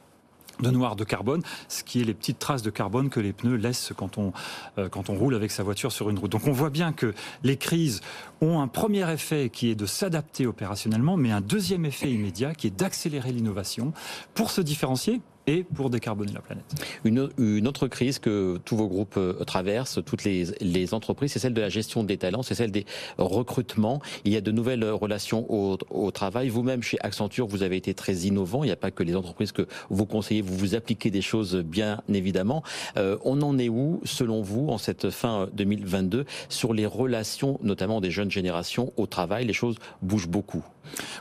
de 0.59 0.69
noir 0.69 0.95
de 0.95 1.03
carbone, 1.03 1.41
ce 1.67 1.83
qui 1.83 2.01
est 2.01 2.03
les 2.03 2.13
petites 2.13 2.39
traces 2.39 2.61
de 2.61 2.69
carbone 2.69 3.09
que 3.09 3.19
les 3.19 3.33
pneus 3.33 3.55
laissent 3.55 3.91
quand 3.95 4.17
on, 4.17 4.33
euh, 4.77 4.89
quand 4.89 5.09
on 5.09 5.15
roule 5.15 5.35
avec 5.35 5.51
sa 5.51 5.63
voiture 5.63 5.91
sur 5.91 6.09
une 6.09 6.19
route. 6.19 6.31
Donc 6.31 6.47
on 6.47 6.51
voit 6.51 6.69
bien 6.69 6.93
que 6.93 7.13
les 7.43 7.57
crises 7.57 8.01
ont 8.41 8.59
un 8.61 8.67
premier 8.67 9.09
effet 9.11 9.49
qui 9.49 9.69
est 9.69 9.75
de 9.75 9.85
s'adapter 9.85 10.47
opérationnellement, 10.47 11.17
mais 11.17 11.31
un 11.31 11.41
deuxième 11.41 11.85
effet 11.85 12.11
immédiat 12.11 12.53
qui 12.53 12.67
est 12.67 12.77
d'accélérer 12.77 13.31
l'innovation 13.31 13.93
pour 14.33 14.51
se 14.51 14.61
différencier 14.61 15.21
et 15.47 15.63
pour 15.63 15.89
décarboner 15.89 16.33
la 16.33 16.41
planète. 16.41 16.65
Une, 17.03 17.29
une, 17.37 17.67
autre 17.67 17.87
crise 17.87 18.19
que 18.19 18.59
tous 18.65 18.75
vos 18.75 18.87
groupes 18.87 19.17
euh, 19.17 19.33
traversent, 19.45 19.99
toutes 20.05 20.23
les, 20.23 20.45
les 20.61 20.93
entreprises, 20.93 21.31
c'est 21.31 21.39
celle 21.39 21.53
de 21.53 21.61
la 21.61 21.69
gestion 21.69 22.03
des 22.03 22.17
talents, 22.17 22.43
c'est 22.43 22.55
celle 22.55 22.71
des 22.71 22.85
recrutements. 23.17 24.01
Il 24.23 24.33
y 24.33 24.37
a 24.37 24.41
de 24.41 24.51
nouvelles 24.51 24.83
relations 24.83 25.45
au, 25.49 25.77
au 25.89 26.11
travail. 26.11 26.49
Vous-même, 26.49 26.81
chez 26.81 26.97
Accenture, 27.01 27.47
vous 27.47 27.63
avez 27.63 27.77
été 27.77 27.93
très 27.93 28.13
innovant. 28.13 28.63
Il 28.63 28.67
n'y 28.67 28.73
a 28.73 28.77
pas 28.77 28.91
que 28.91 29.03
les 29.03 29.15
entreprises 29.15 29.51
que 29.51 29.67
vous 29.89 30.05
conseillez, 30.05 30.41
vous 30.41 30.57
vous 30.57 30.75
appliquez 30.75 31.11
des 31.11 31.21
choses, 31.21 31.55
bien 31.55 32.01
évidemment. 32.11 32.63
Euh, 32.97 33.17
on 33.23 33.41
en 33.41 33.57
est 33.57 33.69
où, 33.69 34.01
selon 34.03 34.41
vous, 34.41 34.69
en 34.69 34.77
cette 34.77 35.09
fin 35.09 35.47
2022, 35.53 36.25
sur 36.49 36.73
les 36.73 36.85
relations, 36.85 37.59
notamment 37.61 38.01
des 38.01 38.11
jeunes 38.11 38.31
générations, 38.31 38.93
au 38.97 39.05
travail? 39.05 39.45
Les 39.45 39.53
choses 39.53 39.75
bougent 40.01 40.27
beaucoup. 40.27 40.63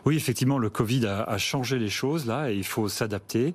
Oui, 0.05 0.17
effectivement, 0.17 0.59
le 0.59 0.71
Covid 0.71 1.07
a, 1.07 1.23
a 1.23 1.39
changé 1.39 1.79
les 1.79 1.89
choses 1.89 2.27
là 2.27 2.51
et 2.51 2.55
il 2.55 2.65
faut 2.65 2.89
s'adapter. 2.89 3.55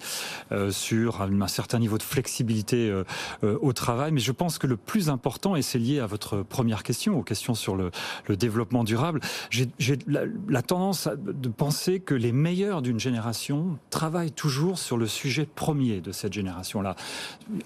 Euh, 0.51 0.58
euh, 0.59 0.71
sur 0.71 1.21
un, 1.21 1.47
certain 1.47 1.79
niveau 1.79 1.97
de 1.97 2.03
flexibilité 2.03 2.89
euh, 2.89 3.03
euh, 3.43 3.57
au 3.61 3.73
travail. 3.73 4.11
Mais 4.11 4.19
je 4.19 4.31
pense 4.31 4.57
que 4.59 4.67
le 4.67 4.77
plus 4.77 5.09
important, 5.09 5.55
et 5.55 5.61
c'est 5.61 5.79
lié 5.79 5.99
à 5.99 6.05
votre 6.05 6.43
première 6.43 6.83
question, 6.83 7.17
aux 7.17 7.23
questions 7.23 7.55
sur 7.55 7.75
le, 7.75 7.91
développement 8.35 8.83
durable, 8.83 9.19
j'ai 9.49 9.67
la, 10.07 10.61
tendance 10.61 11.09
de 11.17 11.49
penser 11.49 11.99
que 11.99 12.13
les 12.13 12.31
meilleurs 12.31 12.81
d'une 12.81 12.99
génération 12.99 13.77
travaillent 13.89 14.31
toujours 14.31 14.77
sur 14.77 14.97
le 14.97 15.07
sujet 15.07 15.45
premier 15.45 15.99
de 15.99 16.11
cette 16.11 16.33
génération-là. 16.33 16.95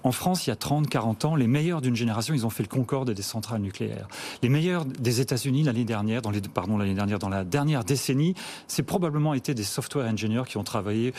En 0.04 0.12
France, 0.12 0.48
il 0.48 0.52
y 0.52 0.54
a 0.54 0.56
30, 0.56 0.88
40 0.88 1.26
ans, 1.26 1.36
les 1.36 1.48
meilleurs 1.48 1.82
d'une 1.82 1.96
génération, 1.96 2.34
ils 2.34 2.46
ont 2.46 2.50
fait 2.50 2.64
le 2.64 2.70
Concorde 2.70 3.12
des 3.12 3.22
centrales 3.22 3.62
nucléaires. 3.62 4.08
Les 4.42 4.50
meilleurs 4.50 4.86
des 4.86 5.22
États-Unis 5.22 5.64
l'année 5.64 5.86
dernière, 5.86 6.22
dans 6.22 6.32
pardon, 6.54 6.78
l'année 6.78 6.96
dernière, 6.96 7.20
dans 7.20 7.30
la 7.30 7.44
dernière 7.44 7.84
décennie, 7.84 8.36
c'est 8.68 8.84
probablement 8.84 9.34
été 9.34 9.54
des 9.54 9.64
software 9.64 10.10
engineers 10.10 10.44
qui 10.48 10.58
ont 10.58 10.64
travaillé 10.64 11.14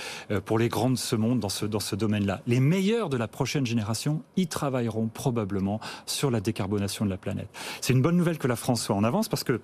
pour 0.44 0.58
les 0.58 0.68
grandes 0.68 0.98
ce 0.98 1.16
monde 1.16 1.40
dans 1.40 1.48
ce 1.48 1.63
dans 1.68 1.80
ce 1.80 1.96
domaine-là. 1.96 2.40
Les 2.46 2.60
meilleurs 2.60 3.08
de 3.08 3.16
la 3.16 3.28
prochaine 3.28 3.66
génération 3.66 4.22
y 4.36 4.46
travailleront 4.46 5.08
probablement 5.08 5.80
sur 6.06 6.30
la 6.30 6.40
décarbonation 6.40 7.04
de 7.04 7.10
la 7.10 7.16
planète. 7.16 7.48
C'est 7.80 7.92
une 7.92 8.02
bonne 8.02 8.16
nouvelle 8.16 8.38
que 8.38 8.48
la 8.48 8.56
France 8.56 8.82
soit 8.82 8.96
en 8.96 9.04
avance 9.04 9.28
parce 9.28 9.44
que 9.44 9.60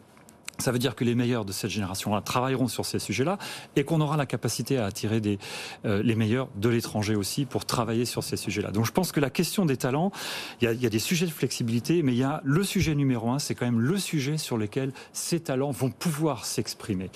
ça 0.61 0.73
veut 0.73 0.79
dire 0.79 0.95
que 0.95 1.05
les 1.05 1.15
meilleurs 1.15 1.45
de 1.45 1.53
cette 1.53 1.71
génération-là 1.71 2.21
travailleront 2.21 2.69
sur 2.69 2.87
ces 2.87 2.99
sujets-là 2.99 3.39
et 3.77 3.85
qu'on 3.85 4.01
aura 4.01 4.17
la 4.17 4.27
capacité 4.27 4.79
à 4.79 4.87
attirer 4.87 5.21
des, 5.21 5.39
euh, 5.85 6.03
les 6.03 6.15
meilleurs 6.15 6.49
de 6.57 6.69
l'étranger 6.69 7.15
aussi 7.15 7.45
pour 7.45 7.65
travailler 7.65 8.05
sur 8.05 8.23
ces 8.23 8.37
sujets-là. 8.37 8.71
Donc 8.71 8.87
je 8.87 8.93
pense 8.93 9.13
que 9.13 9.21
la 9.21 9.31
question 9.31 9.67
des 9.67 9.77
talents, 9.77 10.13
il 10.61 10.65
y 10.65 10.69
a, 10.69 10.73
y 10.73 10.87
a 10.87 10.91
des 10.91 10.99
sujets 10.99 11.27
de 11.27 11.31
flexibilité, 11.31 12.03
mais 12.03 12.13
il 12.13 12.19
y 12.19 12.25
a 12.25 12.41
le 12.45 12.63
sujet 12.65 12.95
numéro 12.95 13.31
un, 13.31 13.39
c'est 13.39 13.55
quand 13.55 13.67
même 13.67 13.81
le 13.81 13.99
sujet 13.99 14.39
sur 14.39 14.57
lequel 14.57 14.93
ces 15.13 15.41
talents 15.41 15.71
vont 15.71 15.91
pouvoir 15.91 16.45
s'exprimer. 16.45 17.11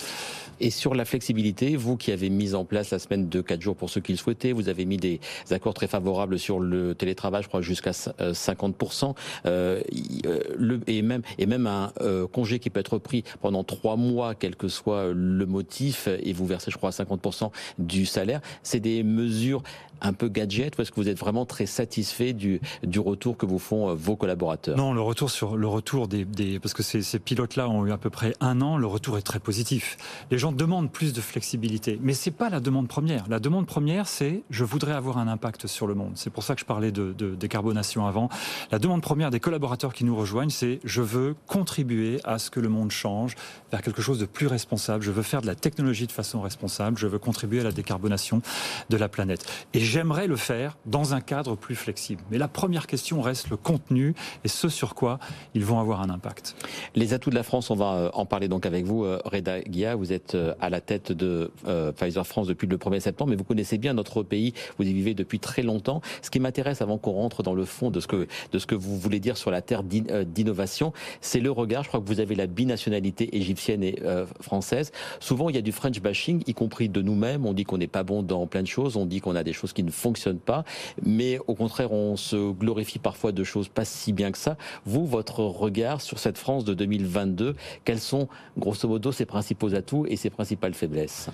Et 0.61 0.71
sur 0.71 0.95
la 0.95 1.05
flexibilité, 1.05 1.77
vous 1.77 1.97
qui 1.97 2.13
avez 2.13 2.31
mis 2.31 2.55
en 2.55 2.65
place 2.65 2.91
la 2.91 2.99
semaine 2.99 3.29
de 3.29 3.41
4 3.41 3.61
jours 3.61 3.77
pour 3.77 3.91
ceux 3.91 4.01
qui 4.01 4.13
le 4.13 4.19
souhaitaient, 4.19 4.53
vous 4.53 4.69
avez 4.69 4.85
mis 4.85 4.97
des 4.97 5.21
accords 5.51 5.75
très 5.75 5.87
favorables 5.87 6.39
sur 6.39 6.61
le 6.61 6.95
télétravail, 6.95 7.43
je 7.43 7.49
crois 7.49 7.61
jusqu'à 7.61 7.91
50%, 7.91 9.15
euh, 9.47 9.83
euh, 10.27 10.41
le, 10.57 10.81
et 10.87 11.03
même 11.03 11.23
et 11.39 11.47
même 11.47 11.67
un 11.67 11.93
euh, 12.01 12.27
congé 12.27 12.59
qui 12.59 12.71
peut 12.71 12.81
être 12.81 12.99
pris 12.99 13.25
pendant 13.41 13.65
trois 13.65 13.97
mois, 13.97 14.35
quel 14.35 14.57
que 14.57 14.69
soit 14.69 15.13
le 15.13 15.47
motif, 15.47 16.09
et 16.09 16.33
vous 16.33 16.47
versez, 16.47 16.71
je 16.71 16.77
crois, 16.77 16.91
50% 16.91 17.51
du 17.79 18.07
salaire. 18.07 18.41
C'est 18.63 18.81
des 18.81 19.03
mesures 19.03 19.63
un 20.01 20.13
peu 20.13 20.29
gadget 20.29 20.77
ou 20.77 20.83
est-ce 20.83 20.91
que 20.91 21.01
vous 21.01 21.09
êtes 21.09 21.19
vraiment 21.19 21.47
très 21.47 21.67
satisfait 21.67 22.33
du, 22.33 22.61
du 22.83 23.01
retour 23.01 23.37
que 23.37 23.47
vous 23.47 23.59
font 23.59 23.91
euh, 23.91 23.95
vos 23.95 24.17
collaborateurs? 24.17 24.77
Non, 24.77 24.93
le 24.93 25.01
retour 25.01 25.31
sur 25.31 25.57
le 25.57 25.67
retour 25.67 26.09
des, 26.09 26.25
des 26.25 26.59
parce 26.59 26.75
que 26.75 26.83
ces, 26.83 27.03
ces 27.03 27.19
pilotes-là 27.19 27.69
ont 27.69 27.87
eu 27.87 27.93
à 27.93 27.97
peu 27.97 28.11
près 28.11 28.35
un 28.41 28.61
an, 28.61 28.77
le 28.77 28.87
retour 28.87 29.19
est 29.19 29.23
très 29.23 29.39
positif. 29.39 29.97
Les 30.31 30.39
gens 30.39 30.53
demandent 30.53 30.91
plus 30.91 31.13
de 31.13 31.21
flexibilité, 31.21 31.99
mais 32.03 32.13
c'est 32.13 32.31
pas 32.31 32.51
la 32.51 32.61
demande 32.61 32.89
première. 32.89 33.25
La 33.29 33.39
demande 33.39 33.67
première, 33.67 34.07
c'est 34.07 34.43
je 34.51 34.65
voudrais 34.65 34.93
avoir 34.93 35.19
un 35.19 35.29
impact 35.29 35.67
sur 35.67 35.87
le 35.87 35.95
monde. 35.95 36.13
C'est 36.17 36.31
pour 36.31 36.43
ça 36.43 36.55
que 36.55 36.61
je 36.61 36.67
parlais 36.67 36.93
de, 36.93 37.13
de 37.17 37.35
décarbonation 37.35 38.07
avant. 38.07 38.29
La 38.71 38.79
demande 38.79 39.01
première 39.01 39.31
des 39.31 39.41
collaborateurs 39.41 39.95
qui 39.95 40.05
nous 40.05 40.17
rejoignent, 40.17 40.51
c'est 40.51 40.81
je 40.85 41.03
veux 41.03 41.35
contribuer 41.47 42.21
à 42.25 42.39
ce 42.39 42.51
que 42.51 42.61
le 42.61 42.69
monde 42.69 42.91
change 42.91 43.24
change 43.25 43.37
vers 43.71 43.83
quelque 43.83 44.03
chose 44.03 44.19
de 44.19 44.27
plus 44.27 44.47
responsable. 44.47 45.03
Je 45.03 45.11
veux 45.11 45.23
faire 45.23 45.43
de 45.43 45.47
la 45.47 45.55
technologie 45.55 46.07
de 46.07 46.13
façon 46.13 46.41
responsable. 46.41 46.99
Je 46.99 47.07
veux 47.07 47.19
contribuer 47.19 47.61
à 47.61 47.65
la 47.65 47.73
décarbonation 47.73 48.43
de 48.91 48.97
la 48.97 49.09
planète. 49.09 49.47
Et 49.73 49.81
j'aimerais 49.81 50.27
le 50.27 50.37
faire 50.37 50.77
dans 50.87 51.15
un 51.15 51.21
cadre 51.21 51.57
plus 51.57 51.75
flexible. 51.75 52.23
Mais 52.31 52.39
la 52.39 52.49
première 52.49 52.87
question 52.87 53.21
reste 53.21 53.51
le 53.51 53.57
contenu 53.57 54.15
et 54.45 54.49
ce 54.49 54.69
sur 54.69 54.95
quoi 54.95 55.19
ils 55.55 55.65
vont 55.65 55.79
avoir 55.81 56.03
un 56.03 56.11
impact. 56.11 56.57
Les 56.95 57.15
atouts 57.15 57.31
de 57.31 57.35
la 57.35 57.43
France, 57.43 57.71
on 57.71 57.75
va 57.75 57.95
euh, 57.95 58.11
en 58.13 58.27
parler 58.27 58.49
donc 58.49 58.67
avec 58.67 58.85
vous, 58.85 59.05
euh, 59.05 59.21
Reda 59.25 59.61
Guia. 59.61 59.95
Vous 59.97 60.13
êtes 60.13 60.35
euh, 60.35 60.55
à 60.61 60.71
la 60.71 60.81
tête 60.81 61.13
de 61.13 61.51
Pfizer 61.97 62.27
France 62.27 62.47
depuis 62.47 62.67
le 62.67 62.77
1er 62.77 63.01
septembre, 63.01 63.31
mais 63.31 63.37
vous 63.37 63.45
connaissez 63.45 63.79
bien 63.79 63.95
notre 63.95 64.23
pays. 64.23 64.53
Vous 64.79 64.85
y 64.85 64.93
vivez 64.93 65.15
depuis 65.15 65.39
très 65.39 65.63
longtemps. 65.63 66.01
Ce 66.23 66.31
qui 66.31 66.41
m'intéresse, 66.41 66.83
avant 66.83 66.99
qu'on 66.99 67.13
rentre 67.13 67.43
dans 67.43 67.55
le 67.55 67.65
fond 67.65 67.91
de 67.91 68.01
ce 68.01 68.07
que 68.07 68.27
de 68.53 68.59
ce 68.59 68.67
que 68.67 68.75
vous 68.75 68.99
voulez 68.99 69.21
dire 69.21 69.37
sur 69.37 69.51
la 69.51 69.63
terre 69.63 69.83
d'innovation, 69.83 70.93
c'est 71.21 71.41
le 71.41 71.51
regard. 71.51 71.83
Je 71.83 71.89
crois 71.89 72.01
que 72.01 72.07
vous 72.07 72.21
avez 72.21 72.35
la 72.35 72.47
binationalité 72.47 73.14
égyptienne 73.21 73.83
et 73.83 74.01
française. 74.41 74.93
Souvent, 75.21 75.49
il 75.49 75.55
y 75.55 75.59
a 75.59 75.63
du 75.63 75.73
French 75.73 76.01
bashing, 76.01 76.43
y 76.47 76.55
compris 76.55 76.89
de 76.89 77.03
nous-mêmes. 77.03 77.47
On 77.47 77.53
dit 77.53 77.65
qu'on 77.65 77.79
n'est 77.79 77.87
pas 77.87 78.03
bon 78.03 78.23
dans 78.23 78.47
plein 78.47 78.63
de 78.63 78.69
choses. 78.69 78.97
On 78.97 79.07
dit 79.07 79.21
qu'on 79.21 79.37
a 79.37 79.45
des 79.45 79.53
choses 79.53 79.73
qui 79.73 79.83
ne 79.83 79.91
fonctionnent 79.91 80.39
pas. 80.39 80.65
Mais 81.03 81.39
au 81.47 81.55
contraire, 81.55 81.93
on 81.93 82.17
se 82.17 82.53
glorifie 82.53 82.99
parfois 82.99 83.33
de 83.33 83.45
choses 83.45 83.69
pas 83.69 83.85
si 83.85 84.13
bien 84.13 84.33
que 84.33 84.39
ça. 84.39 84.57
Vous, 84.85 85.07
votre 85.07 85.41
regard 85.41 86.01
sur 86.01 86.19
cette 86.19 86.39
France 86.39 86.65
de 86.65 86.75
2022, 86.75 87.55
quels 87.85 88.01
sont, 88.01 88.29
grosso 88.59 88.89
modo, 88.89 89.13
ses 89.13 89.27
principaux 89.27 89.75
atouts 89.75 90.07
et 90.09 90.17
ses 90.17 90.31
principales 90.31 90.75
faiblesses? 90.75 91.31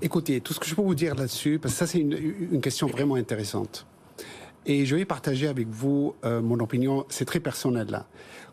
Écoutez, 0.00 0.40
tout 0.40 0.52
ce 0.52 0.60
que 0.60 0.66
je 0.66 0.74
peux 0.74 0.82
vous 0.82 0.94
dire 0.94 1.14
là-dessus, 1.14 1.58
parce 1.58 1.74
que 1.74 1.78
ça, 1.78 1.86
c'est 1.86 1.98
une, 1.98 2.60
question 2.60 2.86
vraiment 2.86 3.14
intéressante. 3.16 3.86
Et 4.64 4.86
je 4.86 4.96
vais 4.96 5.04
partager 5.04 5.48
avec 5.48 5.68
vous 5.68 6.14
euh, 6.24 6.40
mon 6.40 6.58
opinion, 6.60 7.04
c'est 7.08 7.24
très 7.24 7.40
personnel 7.40 7.88
là. 7.90 8.06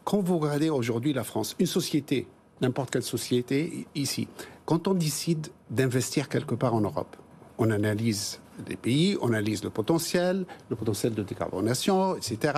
Quand 0.03 0.21
vous 0.21 0.39
regardez 0.39 0.69
aujourd'hui 0.69 1.13
la 1.13 1.23
France, 1.23 1.55
une 1.59 1.67
société, 1.67 2.27
n'importe 2.61 2.91
quelle 2.91 3.03
société 3.03 3.87
ici, 3.95 4.27
quand 4.65 4.87
on 4.87 4.93
décide 4.93 5.47
d'investir 5.69 6.29
quelque 6.29 6.55
part 6.55 6.73
en 6.73 6.81
Europe, 6.81 7.15
on 7.57 7.71
analyse 7.71 8.39
des 8.65 8.75
pays, 8.75 9.17
on 9.21 9.29
analyse 9.29 9.63
le 9.63 9.69
potentiel, 9.69 10.45
le 10.69 10.75
potentiel 10.75 11.13
de 11.13 11.23
décarbonation, 11.23 12.15
etc., 12.15 12.53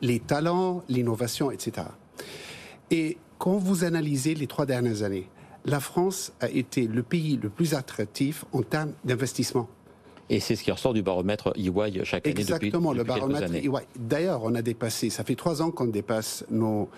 les, 0.00 0.20
talents, 0.20 0.82
l'innovation, 0.88 1.50
etc. 1.50 1.86
Et 2.90 3.18
quand 3.38 3.56
vous 3.56 3.84
analysez 3.84 4.34
les 4.34 4.46
trois 4.46 4.66
dernières 4.66 5.02
années, 5.02 5.28
la 5.66 5.80
France 5.80 6.32
a 6.40 6.48
été 6.48 6.86
le 6.86 7.02
pays 7.02 7.38
le 7.42 7.48
plus 7.48 7.74
attractif 7.74 8.44
en 8.52 8.62
termes 8.62 8.92
d'investissement. 9.04 9.68
Et 10.30 10.40
c'est 10.40 10.56
ce 10.56 10.64
qui 10.64 10.70
ressort 10.70 10.94
du 10.94 11.02
baromètre 11.02 11.52
EY 11.56 12.04
chaque 12.04 12.26
année 12.26 12.40
Exactement, 12.40 12.92
le 12.92 13.04
baromètre 13.04 13.54
EY. 13.54 13.70
D'ailleurs, 13.96 14.42
on 14.44 14.54
a 14.54 14.62
dépassé, 14.62 15.10
ça 15.10 15.24
fait 15.24 15.34
trois 15.34 15.62
ans 15.62 15.70
qu'on 15.70 15.86
dépasse 15.86 16.44
nos 16.50 16.88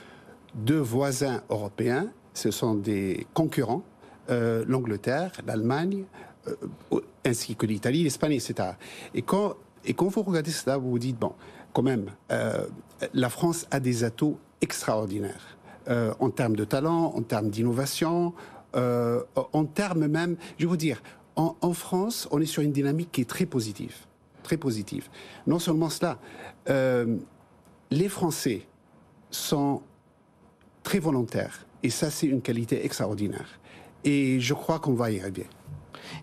deux 0.54 0.78
voisins 0.78 1.42
européens, 1.50 2.08
ce 2.36 2.50
sont 2.50 2.74
des 2.74 3.26
concurrents, 3.32 3.82
euh, 4.28 4.62
l'Angleterre, 4.68 5.32
l'Allemagne, 5.46 6.04
euh, 6.46 7.00
ainsi 7.24 7.56
que 7.56 7.64
l'Italie, 7.64 8.02
l'Espagne, 8.02 8.32
etc. 8.32 8.72
Et 9.14 9.22
quand, 9.22 9.54
et 9.86 9.94
quand 9.94 10.08
vous 10.08 10.22
regardez 10.22 10.50
cela, 10.50 10.76
vous 10.76 10.90
vous 10.90 10.98
dites, 10.98 11.18
bon, 11.18 11.32
quand 11.72 11.82
même, 11.82 12.10
euh, 12.30 12.66
la 13.14 13.30
France 13.30 13.66
a 13.70 13.80
des 13.80 14.04
atouts 14.04 14.38
extraordinaires 14.60 15.56
en 16.18 16.30
termes 16.30 16.56
de 16.56 16.64
talent, 16.64 17.12
en 17.14 17.22
termes 17.22 17.48
d'innovation, 17.48 18.34
en 18.74 19.64
termes 19.72 20.08
même, 20.08 20.36
je 20.58 20.64
vais 20.64 20.68
vous 20.68 20.76
dire, 20.76 21.00
en, 21.36 21.72
France, 21.74 22.26
on 22.32 22.40
est 22.40 22.46
sur 22.46 22.62
une 22.64 22.72
dynamique 22.72 23.12
qui 23.12 23.20
est 23.20 23.30
très 23.30 23.46
positive. 23.46 23.94
Très 24.42 24.56
positive. 24.56 25.08
Non 25.46 25.60
seulement 25.60 25.88
cela, 25.88 26.18
les 26.66 28.08
Français 28.08 28.66
sont 29.30 29.82
très 30.82 30.98
volontaires. 30.98 31.66
Et 31.86 31.90
ça, 31.90 32.10
c'est 32.10 32.26
une 32.26 32.42
qualité 32.42 32.84
extraordinaire. 32.84 33.60
Et 34.02 34.40
je 34.40 34.54
crois 34.54 34.80
qu'on 34.80 34.94
va 34.94 35.12
y 35.12 35.20
arriver. 35.20 35.46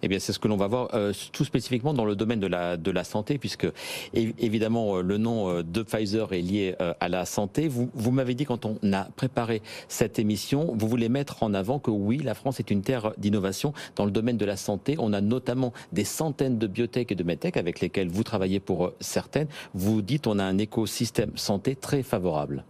Eh 0.01 0.09
bien, 0.09 0.19
c'est 0.19 0.33
ce 0.33 0.39
que 0.39 0.49
l'on 0.49 0.57
va 0.57 0.67
voir 0.67 0.89
euh, 0.93 1.13
tout 1.31 1.45
spécifiquement 1.45 1.93
dans 1.93 2.03
le 2.03 2.17
domaine 2.17 2.41
de 2.41 2.47
la, 2.47 2.75
de 2.75 2.91
la 2.91 3.05
santé, 3.05 3.37
puisque 3.37 3.67
évidemment, 4.13 4.97
euh, 4.97 5.01
le 5.01 5.17
nom 5.17 5.47
euh, 5.47 5.63
de 5.63 5.81
Pfizer 5.81 6.33
est 6.33 6.41
lié 6.41 6.75
à 6.99 7.07
la 7.07 7.23
santé. 7.23 7.69
Vous, 7.69 7.89
vous 7.93 8.11
m'avez 8.11 8.35
dit 8.35 8.43
quand 8.43 8.65
on 8.65 8.77
a 8.91 9.05
préparé 9.15 9.61
cette 9.87 10.19
émission, 10.19 10.75
vous 10.75 10.89
voulez 10.89 11.07
mettre 11.07 11.43
en 11.43 11.53
avant 11.53 11.79
que 11.79 11.91
oui, 11.91 12.17
la 12.17 12.33
France 12.33 12.59
est 12.59 12.69
une 12.69 12.81
terre 12.81 13.13
d'innovation 13.17 13.71
dans 13.95 14.03
le 14.03 14.11
domaine 14.11 14.35
de 14.35 14.45
la 14.45 14.57
santé. 14.57 14.97
On 14.99 15.13
a 15.13 15.21
notamment 15.21 15.71
des 15.93 16.03
centaines 16.03 16.57
de 16.57 16.67
biotech 16.67 17.09
et 17.13 17.15
de 17.15 17.23
medtech 17.23 17.55
avec 17.55 17.79
lesquelles 17.79 18.09
vous 18.09 18.23
travaillez 18.23 18.59
pour 18.59 18.91
certaines. 18.99 19.47
Vous 19.73 20.01
dites 20.01 20.27
on 20.27 20.39
a 20.39 20.43
un 20.43 20.57
écosystème 20.57 21.31
santé 21.37 21.77
très 21.77 22.03
favorable. 22.03 22.65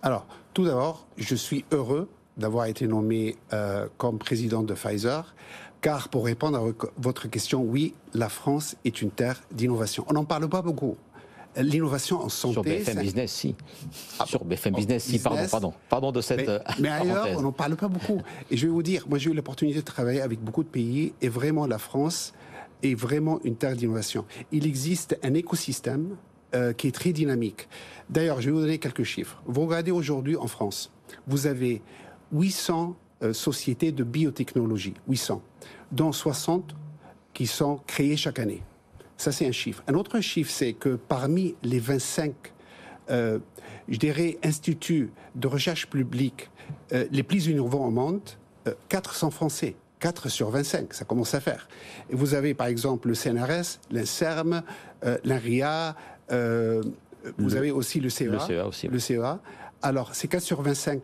Alors, 0.00 0.26
tout 0.54 0.64
d'abord, 0.64 1.06
je 1.16 1.34
suis 1.34 1.64
heureux 1.72 2.08
d'avoir 2.36 2.66
été 2.66 2.86
nommé 2.86 3.36
comme 3.98 4.18
président 4.18 4.62
de 4.62 4.74
Pfizer 4.74 5.34
car 5.82 6.08
pour 6.08 6.24
répondre 6.24 6.56
à 6.58 6.86
votre 6.96 7.28
question, 7.28 7.62
oui, 7.62 7.92
la 8.14 8.28
France 8.28 8.76
est 8.84 9.02
une 9.02 9.10
terre 9.10 9.42
d'innovation. 9.50 10.04
On 10.08 10.14
n'en 10.14 10.24
parle 10.24 10.48
pas 10.48 10.62
beaucoup. 10.62 10.96
L'innovation 11.56 12.22
en 12.22 12.30
santé. 12.30 12.54
Sur 12.54 12.62
BFM 12.62 12.98
Business, 13.00 13.32
si. 13.32 13.54
Ah, 14.18 14.24
Sur 14.24 14.44
BFM 14.44 14.74
Business, 14.74 15.04
si, 15.04 15.18
pardon, 15.18 15.46
pardon. 15.50 15.74
Pardon 15.90 16.12
de 16.12 16.22
cette. 16.22 16.48
Mais, 16.48 16.60
mais 16.78 16.88
ailleurs, 16.88 17.28
on 17.36 17.42
n'en 17.42 17.52
parle 17.52 17.76
pas 17.76 17.88
beaucoup. 17.88 18.22
Et 18.50 18.56
je 18.56 18.66
vais 18.66 18.72
vous 18.72 18.82
dire, 18.82 19.04
moi 19.06 19.18
j'ai 19.18 19.30
eu 19.30 19.34
l'opportunité 19.34 19.80
de 19.80 19.84
travailler 19.84 20.22
avec 20.22 20.40
beaucoup 20.40 20.62
de 20.62 20.68
pays 20.68 21.12
et 21.20 21.28
vraiment 21.28 21.66
la 21.66 21.78
France 21.78 22.32
est 22.82 22.94
vraiment 22.94 23.38
une 23.44 23.56
terre 23.56 23.76
d'innovation. 23.76 24.24
Il 24.50 24.66
existe 24.66 25.18
un 25.22 25.34
écosystème 25.34 26.16
euh, 26.54 26.72
qui 26.72 26.88
est 26.88 26.92
très 26.92 27.12
dynamique. 27.12 27.68
D'ailleurs, 28.10 28.40
je 28.40 28.46
vais 28.46 28.52
vous 28.52 28.60
donner 28.60 28.78
quelques 28.78 29.04
chiffres. 29.04 29.42
Vous 29.46 29.62
regardez 29.62 29.90
aujourd'hui 29.90 30.36
en 30.36 30.46
France, 30.46 30.92
vous 31.26 31.46
avez 31.46 31.82
800 32.32 32.96
euh, 33.22 33.32
sociétés 33.32 33.92
de 33.92 34.02
biotechnologie, 34.02 34.94
800, 35.08 35.42
dont 35.92 36.10
60 36.10 36.74
qui 37.32 37.46
sont 37.46 37.78
créées 37.86 38.16
chaque 38.16 38.40
année. 38.40 38.64
Ça, 39.16 39.30
c'est 39.30 39.46
un 39.46 39.52
chiffre. 39.52 39.84
Un 39.86 39.94
autre 39.94 40.18
chiffre, 40.20 40.50
c'est 40.50 40.72
que 40.72 40.96
parmi 40.96 41.54
les 41.62 41.78
25, 41.78 42.34
euh, 43.10 43.38
je 43.88 43.98
dirais, 43.98 44.38
instituts 44.42 45.12
de 45.36 45.46
recherche 45.46 45.88
publique 45.88 46.50
euh, 46.92 47.06
les 47.12 47.22
plus 47.22 47.46
innovants 47.46 47.86
au 47.86 47.90
monde, 47.90 48.22
4 48.88 49.14
sont 49.14 49.30
français. 49.30 49.76
4 50.00 50.28
sur 50.28 50.50
25, 50.50 50.92
ça 50.92 51.04
commence 51.04 51.32
à 51.34 51.40
faire. 51.40 51.68
Et 52.10 52.16
vous 52.16 52.34
avez 52.34 52.54
par 52.54 52.66
exemple 52.66 53.06
le 53.06 53.14
CNRS, 53.14 53.78
l'INSERM, 53.92 54.62
l'INRIA, 56.32 56.80
vous 57.38 57.56
avez 57.56 57.70
aussi 57.70 58.00
le 58.00 58.08
CEA. 58.08 58.24
Le 58.26 58.38
CEA 58.38 58.66
aussi. 58.66 58.88
Le 58.88 58.98
CEA. 58.98 59.40
Alors, 59.82 60.14
c'est 60.14 60.28
4 60.28 60.42
sur 60.42 60.62
25. 60.62 61.02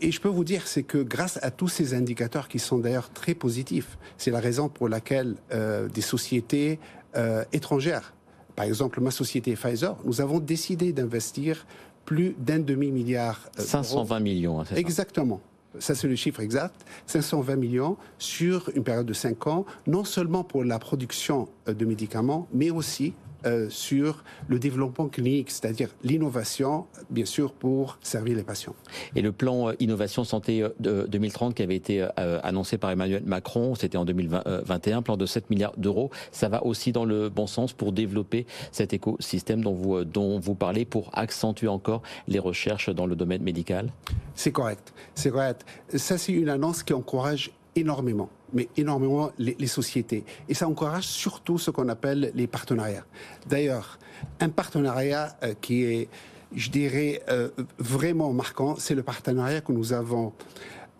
Et 0.00 0.10
je 0.10 0.20
peux 0.20 0.28
vous 0.28 0.44
dire, 0.44 0.66
c'est 0.66 0.82
que 0.82 0.98
grâce 0.98 1.38
à 1.42 1.50
tous 1.50 1.68
ces 1.68 1.94
indicateurs 1.94 2.48
qui 2.48 2.58
sont 2.58 2.78
d'ailleurs 2.78 3.10
très 3.10 3.34
positifs, 3.34 3.98
c'est 4.18 4.32
la 4.32 4.40
raison 4.40 4.68
pour 4.68 4.88
laquelle 4.88 5.36
euh, 5.52 5.88
des 5.88 6.00
sociétés 6.00 6.80
euh, 7.16 7.44
étrangères, 7.52 8.14
par 8.56 8.64
exemple 8.64 9.00
ma 9.00 9.12
société 9.12 9.54
Pfizer, 9.54 9.96
nous 10.04 10.20
avons 10.20 10.40
décidé 10.40 10.92
d'investir 10.92 11.66
plus 12.04 12.34
d'un 12.38 12.58
demi-milliard. 12.58 13.48
520 13.58 14.16
euh, 14.16 14.20
millions, 14.20 14.60
hein, 14.60 14.64
c'est 14.68 14.78
Exactement. 14.78 15.40
Ça, 15.78 15.94
c'est 15.94 16.08
le 16.08 16.16
chiffre 16.16 16.40
exact. 16.40 16.74
520 17.06 17.56
millions 17.56 17.96
sur 18.18 18.70
une 18.74 18.82
période 18.82 19.06
de 19.06 19.12
5 19.12 19.46
ans, 19.46 19.66
non 19.86 20.04
seulement 20.04 20.42
pour 20.42 20.64
la 20.64 20.78
production 20.78 21.48
de 21.66 21.84
médicaments, 21.84 22.48
mais 22.52 22.70
aussi 22.70 23.12
euh, 23.44 23.68
sur 23.68 24.24
le 24.48 24.58
développement 24.58 25.08
clinique, 25.08 25.50
c'est-à-dire 25.50 25.90
l'innovation, 26.02 26.86
bien 27.10 27.24
sûr, 27.24 27.52
pour 27.52 27.98
servir 28.02 28.36
les 28.36 28.42
patients. 28.42 28.74
Et 29.14 29.22
le 29.22 29.30
plan 29.30 29.68
euh, 29.68 29.72
Innovation 29.78 30.24
Santé 30.24 30.62
euh, 30.62 30.70
de 30.80 31.06
2030 31.08 31.54
qui 31.54 31.62
avait 31.62 31.76
été 31.76 32.06
annoncé 32.42 32.78
par 32.78 32.90
Emmanuel 32.90 33.22
Macron, 33.24 33.74
c'était 33.74 33.98
en 33.98 34.04
2021, 34.04 35.02
plan 35.02 35.16
de 35.16 35.26
7 35.26 35.50
milliards 35.50 35.76
d'euros, 35.76 36.10
ça 36.32 36.48
va 36.48 36.64
aussi 36.64 36.92
dans 36.92 37.04
le 37.04 37.28
bon 37.28 37.46
sens 37.46 37.72
pour 37.72 37.92
développer 37.92 38.46
cet 38.72 38.92
écosystème 38.92 39.62
dont 39.62 39.74
vous, 39.74 40.04
dont 40.04 40.38
vous 40.38 40.54
parlez, 40.54 40.84
pour 40.84 41.10
accentuer 41.12 41.68
encore 41.68 42.02
les 42.28 42.38
recherches 42.38 42.90
dans 42.90 43.06
le 43.06 43.16
domaine 43.16 43.42
médical? 43.42 43.90
C'est 44.34 44.52
correct, 44.52 44.92
c'est 45.14 45.30
correct. 45.30 45.64
Ça, 45.94 46.18
c'est 46.18 46.32
une 46.32 46.48
annonce 46.48 46.82
qui 46.82 46.92
encourage 46.92 47.52
énormément 47.76 48.30
mais 48.52 48.68
énormément 48.76 49.30
les, 49.38 49.66
sociétés. 49.66 50.24
Et 50.48 50.54
ça 50.54 50.68
encourage 50.68 51.04
surtout 51.04 51.58
ce 51.58 51.70
qu'on 51.70 51.88
appelle 51.88 52.32
les 52.34 52.46
partenariats. 52.46 53.04
D'ailleurs, 53.46 53.98
un 54.40 54.48
partenariat 54.48 55.36
euh, 55.42 55.54
qui 55.60 55.84
est, 55.84 56.08
je 56.54 56.70
dirais, 56.70 57.22
euh, 57.28 57.50
vraiment 57.78 58.32
marquant, 58.32 58.76
c'est 58.78 58.94
le 58.94 59.02
partenariat 59.02 59.60
que 59.60 59.72
nous 59.72 59.92
avons 59.92 60.32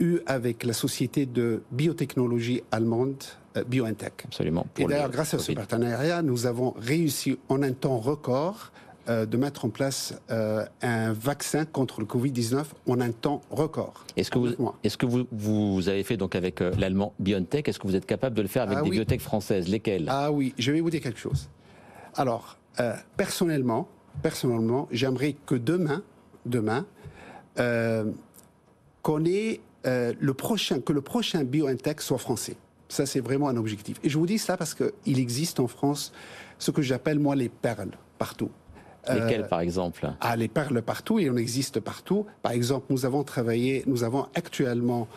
eu 0.01 0.19
avec 0.27 0.65
la 0.65 0.73
société 0.73 1.25
de 1.25 1.63
biotechnologie 1.71 2.63
allemande 2.71 3.23
euh, 3.57 3.65
BioNTech. 3.65 4.25
Absolument. 4.27 4.67
Et 4.77 4.85
d'ailleurs, 4.85 5.11
grâce 5.11 5.35
à 5.35 5.39
ce 5.39 5.53
partenariat, 5.53 6.23
nous 6.23 6.47
avons 6.47 6.75
réussi 6.77 7.39
en 7.49 7.63
un 7.63 7.73
temps 7.73 7.99
record 7.99 8.73
euh, 9.09 9.25
de 9.25 9.37
mettre 9.37 9.65
en 9.65 9.69
place 9.69 10.21
euh, 10.31 10.65
un 10.83 11.13
vaccin 11.13 11.65
contre 11.65 12.01
le 12.01 12.07
Covid-19 12.07 12.65
en 12.89 13.01
un 13.01 13.13
temps 13.13 13.41
record. 13.51 14.05
Est-ce 14.17 14.33
que, 14.33 14.39
vous, 14.39 14.73
est-ce 14.83 14.97
que 14.97 15.07
vous, 15.07 15.27
vous 15.31 15.89
avez 15.89 16.03
fait 16.03 16.17
donc 16.17 16.35
avec 16.35 16.61
euh, 16.61 16.73
l'allemand 16.77 17.15
BioNTech 17.21 17.69
Est-ce 17.69 17.79
que 17.79 17.87
vous 17.87 17.95
êtes 17.95 18.07
capable 18.07 18.35
de 18.35 18.43
le 18.43 18.49
faire 18.49 18.65
avec 18.65 18.79
ah 18.79 18.83
des 18.83 18.91
biotech 18.91 19.21
françaises? 19.21 19.69
Lesquelles? 19.69 20.07
Ah 20.09 20.33
oui, 20.33 20.55
je 20.59 20.73
vais 20.73 20.81
vous 20.81 20.91
dire 20.91 21.01
quelque 21.01 21.21
chose. 21.21 21.49
Alors, 22.17 22.59
personnellement, 23.17 23.87
personnellement, 24.23 24.89
j'aimerais 24.91 25.37
que 25.47 25.55
demain, 25.55 26.03
demain, 26.45 26.85
qu'on 29.03 29.25
ait 29.25 29.61
le 29.85 30.33
prochain, 30.33 30.81
que 30.81 30.93
le 30.93 31.01
prochain 31.01 31.45
BioNTech 31.45 32.01
soit 32.01 32.19
français. 32.19 32.57
Ça, 32.89 33.07
c'est 33.07 33.21
vraiment 33.21 33.49
un 33.49 33.57
objectif. 33.57 33.99
Et 34.03 34.09
je 34.09 34.19
vous 34.19 34.27
dis 34.27 34.39
ça 34.39 34.57
parce 34.57 34.75
qu'il 34.75 35.19
existe 35.19 35.61
en 35.61 35.69
France 35.69 36.13
ce 36.59 36.71
que 36.71 36.83
j'appelle, 36.83 37.19
moi, 37.19 37.37
les 37.37 37.49
perles 37.49 37.93
partout. 38.19 38.51
Lesquelles, 39.09 39.47
par 39.49 39.61
exemple? 39.61 40.11
Ah, 40.21 40.37
les 40.37 40.49
perles 40.49 40.83
partout, 40.83 41.19
et 41.19 41.31
on 41.31 41.37
existe 41.37 41.81
partout. 41.81 42.27
Par 42.43 42.53
exemple, 42.53 42.87
nous 42.91 43.05
avons 43.05 43.23
travaillé, 43.23 43.83
nous 43.87 44.05
avons 44.05 44.27
actuellement 44.35 45.09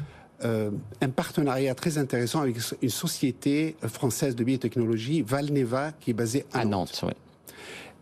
un 0.41 1.09
partenariat 1.09 1.75
très 1.75 1.97
intéressant 1.97 2.39
avec 2.39 2.55
une 2.81 2.89
société 2.89 3.75
française 3.87 4.37
de 4.37 4.43
biotechnologie, 4.45 5.21
Valneva, 5.21 5.91
qui 5.99 6.11
est 6.11 6.13
basée 6.13 6.45
à, 6.53 6.63
Nantes. 6.63 7.01
Nantes 7.03 7.13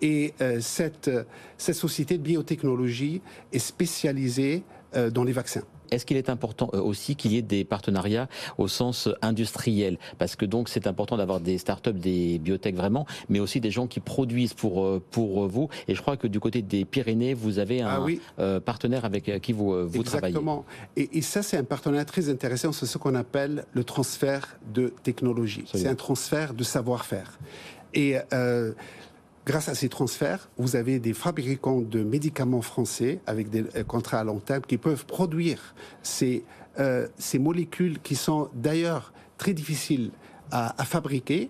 et 0.01 0.33
euh, 0.41 0.59
cette, 0.61 1.09
cette 1.57 1.75
société 1.75 2.17
de 2.17 2.23
biotechnologie 2.23 3.21
est 3.51 3.59
spécialisée 3.59 4.63
euh, 4.95 5.09
dans 5.09 5.23
les 5.23 5.31
vaccins. 5.31 5.63
Est-ce 5.91 6.05
qu'il 6.05 6.17
est 6.17 6.29
important 6.29 6.69
euh, 6.73 6.81
aussi 6.81 7.15
qu'il 7.15 7.33
y 7.33 7.37
ait 7.37 7.41
des 7.41 7.63
partenariats 7.63 8.27
au 8.57 8.67
sens 8.67 9.09
industriel? 9.21 9.97
Parce 10.17 10.35
que 10.35 10.45
donc 10.45 10.69
c'est 10.69 10.87
important 10.87 11.17
d'avoir 11.17 11.39
des 11.39 11.57
startups, 11.57 11.93
des 11.93 12.39
biotech 12.39 12.75
vraiment, 12.75 13.05
mais 13.29 13.39
aussi 13.39 13.59
des 13.59 13.71
gens 13.71 13.87
qui 13.87 13.99
produisent 13.99 14.53
pour, 14.53 15.01
pour 15.11 15.47
vous. 15.47 15.69
Et 15.87 15.95
je 15.95 16.01
crois 16.01 16.17
que 16.17 16.27
du 16.27 16.39
côté 16.39 16.61
des 16.61 16.85
Pyrénées, 16.85 17.33
vous 17.33 17.59
avez 17.59 17.81
un 17.81 18.05
ah 18.37 18.59
partenaire 18.59 19.05
avec 19.05 19.41
qui 19.41 19.53
vous, 19.53 19.87
vous 19.87 20.03
travaillez. 20.03 20.31
Exactement. 20.35 20.65
Et, 20.95 21.17
et, 21.17 21.21
ça, 21.21 21.43
c'est 21.43 21.57
un 21.57 21.63
partenariat 21.63 22.05
très 22.05 22.29
intéressant. 22.29 22.71
C'est 22.71 22.85
ce 22.85 22.97
qu'on 22.97 23.15
appelle 23.15 23.65
le 23.73 23.83
transfert 23.83 24.57
de 24.73 24.93
technologie. 25.03 25.63
C'est 25.73 25.87
un 25.87 25.95
transfert 25.95 26.53
de 26.53 26.63
savoir-faire. 26.63 27.37
Et 27.93 28.17
Grâce 29.47 29.69
à 29.69 29.75
ces 29.75 29.87
transferts, 29.87 30.49
vous 30.57 30.75
avez 30.75 30.99
des 30.99 31.13
fabricants 31.13 31.79
de 31.79 32.03
médicaments 32.03 32.61
français 32.61 33.21
avec 33.25 33.49
des 33.49 33.63
euh, 33.77 33.83
contrats 33.85 34.19
à 34.19 34.25
long 34.25 34.41
terme 34.41 34.63
qui 34.67 34.77
peuvent 34.77 35.05
produire 35.05 35.73
ces, 36.03 36.43
euh, 36.79 37.07
ces 37.17 37.39
molécules 37.39 38.01
qui 38.01 38.15
sont 38.15 38.49
d'ailleurs 38.53 39.13
très 39.37 39.53
difficiles 39.53 40.11
à, 40.51 40.75
à 40.81 40.83
fabriquer 40.83 41.49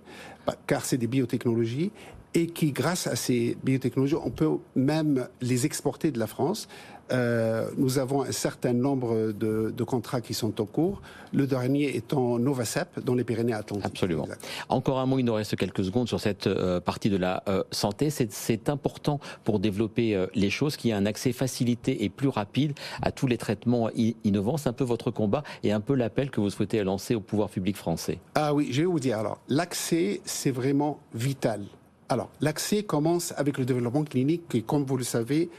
car 0.68 0.86
c'est 0.86 0.98
des 0.98 1.08
biotechnologies 1.08 1.92
et 2.36 2.46
qui, 2.46 2.72
grâce 2.72 3.08
à 3.08 3.16
ces 3.16 3.58
biotechnologies, 3.64 4.14
on 4.24 4.30
peut 4.30 4.58
même 4.76 5.28
les 5.42 5.66
exporter 5.66 6.12
de 6.12 6.20
la 6.20 6.28
France 6.28 6.68
euh, 7.12 7.70
nous 7.78 8.00
avons 8.00 8.24
un 8.24 8.32
certain 8.32 8.74
nombre 8.74 9.32
de, 9.32 9.84
contrats 9.84 10.22
qui 10.22 10.34
sont 10.34 10.60
en 10.62 10.66
cours. 10.66 11.02
Le 11.34 11.48
dernier 11.48 11.96
étant 11.96 12.40
Novacep 12.40 13.00
dans 13.04 13.16
les 13.16 13.24
Pyrénées-Atlantiques. 13.24 13.86
Absolument. 13.86 14.28
Encore 14.70 15.00
un 15.00 15.06
mot, 15.06 15.20
il 15.20 15.24
nous 15.24 15.34
reste 15.34 15.56
quelques 15.56 15.84
secondes 15.86 16.08
sur 16.08 16.20
cette 16.20 16.48
euh, 16.48 16.80
partie 16.80 17.10
de 17.10 17.18
la 17.18 17.44
euh, 17.48 17.64
santé. 17.72 18.10
C'est 18.10 18.70
important 18.70 19.20
pour 19.44 19.60
développer 19.60 20.28
les 20.36 20.50
choses 20.50 20.78
qu'il 20.78 20.90
y 20.90 20.94
ait 20.94 20.98
un 20.98 21.06
accès 21.06 21.32
facilité 21.32 22.04
et 22.04 22.10
plus 22.10 22.28
rapide 22.28 22.74
à 23.02 23.12
tous 23.12 23.28
les 23.28 23.38
traitements 23.38 23.90
innovants. 24.24 24.58
C'est 24.58 24.70
un 24.70 24.74
peu 24.74 24.84
votre 24.84 25.12
combat 25.12 25.44
et 25.64 25.72
un 25.72 25.80
peu 25.80 25.96
l'appel 25.96 26.30
que 26.30 26.42
vous 26.42 26.50
souhaitez 26.50 26.84
lancer 26.84 27.16
au 27.16 27.22
pouvoir 27.22 27.50
public 27.50 27.78
français. 27.78 28.20
Ah 28.36 28.54
oui, 28.54 28.70
je 28.72 28.82
vais 28.82 28.88
vous 28.88 29.00
dire. 29.00 29.20
Alors, 29.20 29.40
l'accès, 29.48 30.22
c'est 30.26 30.52
vraiment 30.52 31.00
vital. 31.14 31.62
Alors, 32.10 32.30
l'accès 32.40 32.84
commence 32.84 33.34
avec 33.36 33.58
le 33.58 33.66
développement 33.66 34.04
clinique 34.04 34.44
qui, 34.48 34.64
comme 34.64 34.86
vous 34.86 34.98
le 34.98 35.04
savez, 35.04 35.50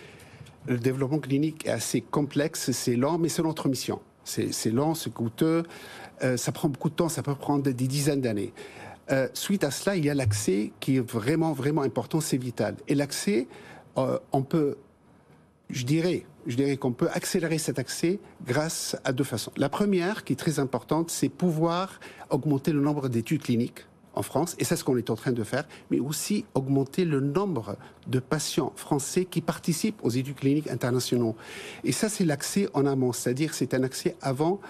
le 0.69 0.79
développement 0.79 1.19
clinique 1.19 1.67
est 1.67 1.71
assez 1.71 2.01
complexe, 2.01 2.71
c'est 2.73 2.97
lent, 2.97 3.19
mais 3.19 3.29
c'est 3.29 3.43
notre 3.43 3.69
mission. 3.69 4.01
C'est 4.25 4.71
lent, 4.71 4.95
c'est 4.95 5.11
coûteux, 5.11 5.63
euh, 6.23 6.37
ça 6.37 6.53
prend 6.53 6.69
beaucoup 6.69 6.91
de 6.91 6.95
temps, 6.95 7.09
ça 7.09 7.23
peut 7.23 7.35
prendre 7.35 7.63
des 7.63 7.73
dizaines 7.73 8.21
d'années. 8.21 8.53
Euh, 9.11 9.27
suite 9.33 9.65
à 9.65 9.71
cela, 9.71 9.97
il 9.97 10.05
y 10.05 10.11
a 10.11 10.15
l'accès 10.15 10.73
qui 10.81 10.97
est 10.97 11.01
vraiment, 11.01 11.55
vraiment 11.55 11.81
important, 11.81 12.21
c'est 12.21 12.37
vital. 12.37 12.77
Et 12.89 12.95
l'accès, 12.95 13.49
euh, 13.97 14.19
on 14.33 14.43
peut, 14.43 14.77
je 15.71 15.87
dirais, 15.87 16.27
je 16.47 16.57
dirais 16.57 16.77
qu'on 16.77 16.93
peut 16.93 17.09
accélérer 17.15 17.57
cet 17.57 17.79
accès 17.79 18.19
grâce 18.47 18.97
à 19.05 19.13
deux 19.13 19.25
façons. 19.25 19.53
La 19.57 19.71
première, 19.71 20.25
qui 20.25 20.35
est 20.35 20.37
très 20.37 20.59
importante, 20.59 21.11
c'est 21.11 21.31
pouvoir 21.31 21.99
augmenter 22.29 22.73
le 22.73 22.81
nombre 22.81 23.09
d'études 23.09 23.43
cliniques 23.43 23.88
en 24.19 24.23
France, 24.23 24.57
et 24.59 24.65
c'est 24.65 24.77
ce 24.77 24.85
qu'on 24.85 24.97
est 24.97 25.11
en 25.11 25.15
train 25.15 25.33
de 25.33 25.45
faire, 25.45 25.65
mais 25.91 26.01
aussi 26.01 26.45
augmenter 26.55 27.05
le 27.05 27.21
nombre 27.21 27.77
de 28.09 28.19
patients 28.19 28.73
français 28.75 29.25
qui 29.25 29.41
participent 29.41 30.01
aux 30.03 30.11
études 30.11 30.35
cliniques 30.35 30.69
internationaux. 30.69 31.37
Et 31.85 31.93
ça, 31.93 32.09
c'est 32.09 32.25
l'accès 32.25 32.69
en 32.75 32.85
amont, 32.85 33.13
c'est-à-dire 33.13 33.55
c'est 33.55 33.75
un 33.75 33.85
accès 33.85 34.17
avant 34.21 34.61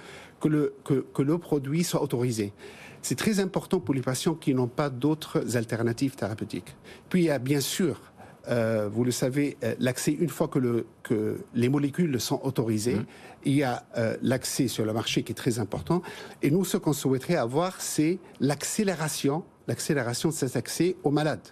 que 0.40 0.48
le, 0.48 0.74
que, 0.84 1.06
que 1.14 1.22
le 1.22 1.38
produit 1.38 1.82
soit 1.82 2.02
autorisé. 2.02 2.52
C'est 3.00 3.16
très 3.16 3.40
important 3.40 3.80
pour 3.80 3.94
les 3.94 4.02
patients 4.02 4.34
qui 4.34 4.54
n'ont 4.54 4.68
pas 4.68 4.90
d'autres 4.90 5.56
alternatives 5.56 6.14
thérapeutiques. 6.14 6.76
Puis 7.08 7.22
il 7.22 7.24
y 7.26 7.30
a 7.30 7.38
bien 7.38 7.60
sûr 7.60 8.00
euh, 8.48 8.88
vous 8.92 9.04
le 9.04 9.10
savez, 9.10 9.56
euh, 9.62 9.74
l'accès, 9.78 10.12
une 10.12 10.28
fois 10.28 10.48
que, 10.48 10.58
le, 10.58 10.86
que, 11.02 11.38
les 11.54 11.68
molécules 11.68 12.20
sont 12.20 12.40
autorisées, 12.42 12.96
mmh. 12.96 13.06
il 13.44 13.54
y 13.54 13.62
a 13.62 13.84
euh, 13.96 14.16
l'accès 14.22 14.68
sur 14.68 14.84
le 14.84 14.92
marché 14.92 15.22
qui 15.22 15.32
est 15.32 15.34
très 15.34 15.58
important. 15.58 16.02
Et 16.42 16.50
nous, 16.50 16.64
ce 16.64 16.76
qu'on 16.76 16.92
souhaiterait 16.92 17.36
avoir, 17.36 17.80
c'est 17.80 18.18
l'accélération, 18.40 19.44
l'accélération 19.66 20.30
de 20.30 20.34
cet 20.34 20.56
accès 20.56 20.96
aux 21.02 21.10
malades. 21.10 21.48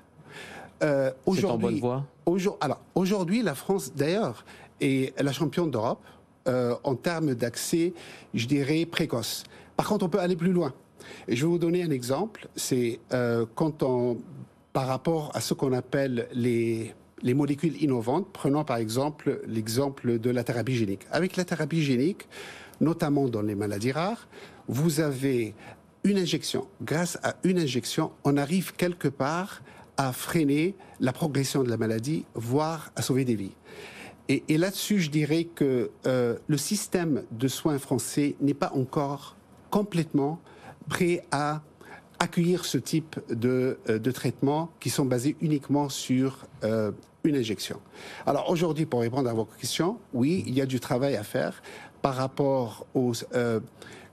aujourd'hui, 1.26 1.82
alors, 2.60 2.80
aujourd'hui, 2.94 3.42
la 3.42 3.54
France, 3.54 3.92
d'ailleurs, 3.94 4.44
est 4.80 5.18
la 5.20 5.32
championne 5.32 5.70
d'Europe 5.70 6.04
en 6.46 6.94
termes 6.94 7.34
d'accès, 7.34 7.92
je 8.34 8.46
dirais, 8.46 8.86
précoce. 8.86 9.42
Par 9.76 9.88
contre, 9.88 10.04
on 10.04 10.08
peut 10.08 10.20
aller 10.20 10.36
plus 10.36 10.52
loin. 10.52 10.72
Et 11.28 11.34
je 11.34 11.44
vais 11.44 11.50
vous 11.50 11.58
donner 11.58 11.82
un 11.82 11.90
exemple. 11.90 12.48
C'est 12.54 13.00
quand 13.54 13.82
on 13.82 14.18
par 14.76 14.88
rapport 14.88 15.30
à 15.32 15.40
ce 15.40 15.54
qu'on 15.54 15.72
appelle 15.72 16.28
les, 16.34 16.94
les 17.22 17.32
molécules 17.32 17.82
innovantes. 17.82 18.28
Prenons 18.30 18.62
par 18.62 18.76
exemple 18.76 19.40
l'exemple 19.46 20.18
de 20.18 20.28
la 20.28 20.44
thérapie 20.44 20.76
génique. 20.76 21.06
Avec 21.10 21.36
la 21.36 21.46
thérapie 21.46 21.82
génique, 21.82 22.28
notamment 22.82 23.26
dans 23.26 23.40
les 23.40 23.54
maladies 23.54 23.92
rares, 23.92 24.28
vous 24.68 25.00
avez 25.00 25.54
une 26.04 26.18
injection. 26.18 26.68
Grâce 26.82 27.18
à 27.22 27.36
une 27.42 27.58
injection, 27.58 28.12
on 28.22 28.36
arrive 28.36 28.74
quelque 28.74 29.08
part 29.08 29.62
à 29.96 30.12
freiner 30.12 30.74
la 31.00 31.14
progression 31.14 31.62
de 31.62 31.70
la 31.70 31.78
maladie, 31.78 32.26
voire 32.34 32.92
à 32.96 33.00
sauver 33.00 33.24
des 33.24 33.34
vies. 33.34 33.56
Et, 34.28 34.58
là-dessus, 34.58 35.00
je 35.00 35.08
dirais 35.10 35.44
que 35.44 35.90
euh, 36.06 36.36
le 36.48 36.58
système 36.58 37.22
de 37.30 37.48
soins 37.48 37.78
français 37.78 38.36
n'est 38.42 38.52
pas 38.52 38.72
encore 38.74 39.36
complètement 39.70 40.38
prêt 40.86 41.24
à 41.32 41.62
accueillir 42.18 42.64
ce 42.64 42.78
type 42.78 43.18
de, 43.28 43.78
euh, 43.88 43.98
de 43.98 44.10
traitements 44.10 44.70
qui 44.80 44.90
sont 44.90 45.04
basés 45.04 45.36
uniquement 45.40 45.88
sur 45.88 46.46
euh, 46.64 46.92
une 47.24 47.36
injection. 47.36 47.80
Alors 48.26 48.50
aujourd'hui, 48.50 48.86
pour 48.86 49.00
répondre 49.00 49.28
à 49.28 49.34
vos 49.34 49.44
questions, 49.44 49.98
oui, 50.12 50.44
il 50.46 50.54
y 50.54 50.60
a 50.60 50.66
du 50.66 50.80
travail 50.80 51.16
à 51.16 51.22
faire 51.22 51.62
par 52.02 52.14
rapport 52.14 52.86
aux, 52.94 53.12
euh, 53.34 53.60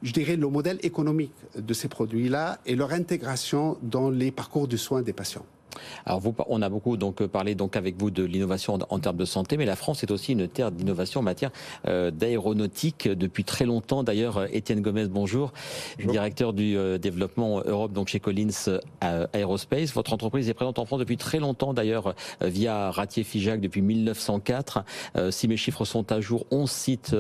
je 0.02 0.12
dirais, 0.12 0.36
le 0.36 0.48
modèle 0.48 0.80
économique 0.82 1.34
de 1.56 1.74
ces 1.74 1.88
produits-là 1.88 2.60
et 2.66 2.76
leur 2.76 2.92
intégration 2.92 3.78
dans 3.82 4.10
les 4.10 4.32
parcours 4.32 4.68
de 4.68 4.78
soins 4.78 5.02
des 5.02 5.13
patients. 5.13 5.46
Alors 6.06 6.20
vous, 6.20 6.36
on 6.48 6.62
a 6.62 6.70
beaucoup 6.70 6.98
donc 6.98 7.22
euh, 7.22 7.28
parlé 7.28 7.56
donc 7.56 7.76
avec 7.76 7.96
vous 7.98 8.12
de 8.12 8.24
l'innovation 8.24 8.78
en, 8.90 9.00
termes 9.00 9.18
de 9.18 9.26
santé, 9.26 9.58
mais 9.58 9.66
la 9.66 9.76
France 9.76 10.04
est 10.04 10.12
aussi 10.12 10.34
une 10.34 10.48
terre 10.48 10.72
d'innovation 10.72 11.20
en 11.20 11.24
matière 11.24 11.52
euh, 11.88 12.12
d'aéronautique 12.12 13.08
depuis 13.08 13.44
très 13.44 13.66
longtemps. 13.66 14.04
D'ailleurs, 14.04 14.38
euh, 14.38 14.48
Étienne 14.52 14.82
Gomez, 14.82 15.08
bonjour, 15.08 15.54
directeur 16.00 16.54
du 16.54 16.78
développement 17.00 17.62
Europe 17.66 17.94
donc 17.94 18.08
chez 18.08 18.20
Collins 18.20 18.80
Aerospace. 19.34 19.94
Votre 19.94 20.14
entreprise 20.14 20.50
est 20.50 20.54
présente 20.54 20.80
en 20.80 20.86
France 20.86 21.00
depuis 21.00 21.18
très 21.18 21.40
longtemps 21.40 21.74
d'ailleurs 21.74 22.16
via 22.42 22.92
Ratier 22.92 23.24
Figeac 23.24 23.62
depuis 23.62 23.82
1904. 23.82 24.84
si 25.32 25.48
mes 25.48 25.58
chiffres 25.58 25.86
sont 25.86 26.12
à 26.12 26.22
jour, 26.22 26.46
11 26.52 26.70
sites 26.70 27.16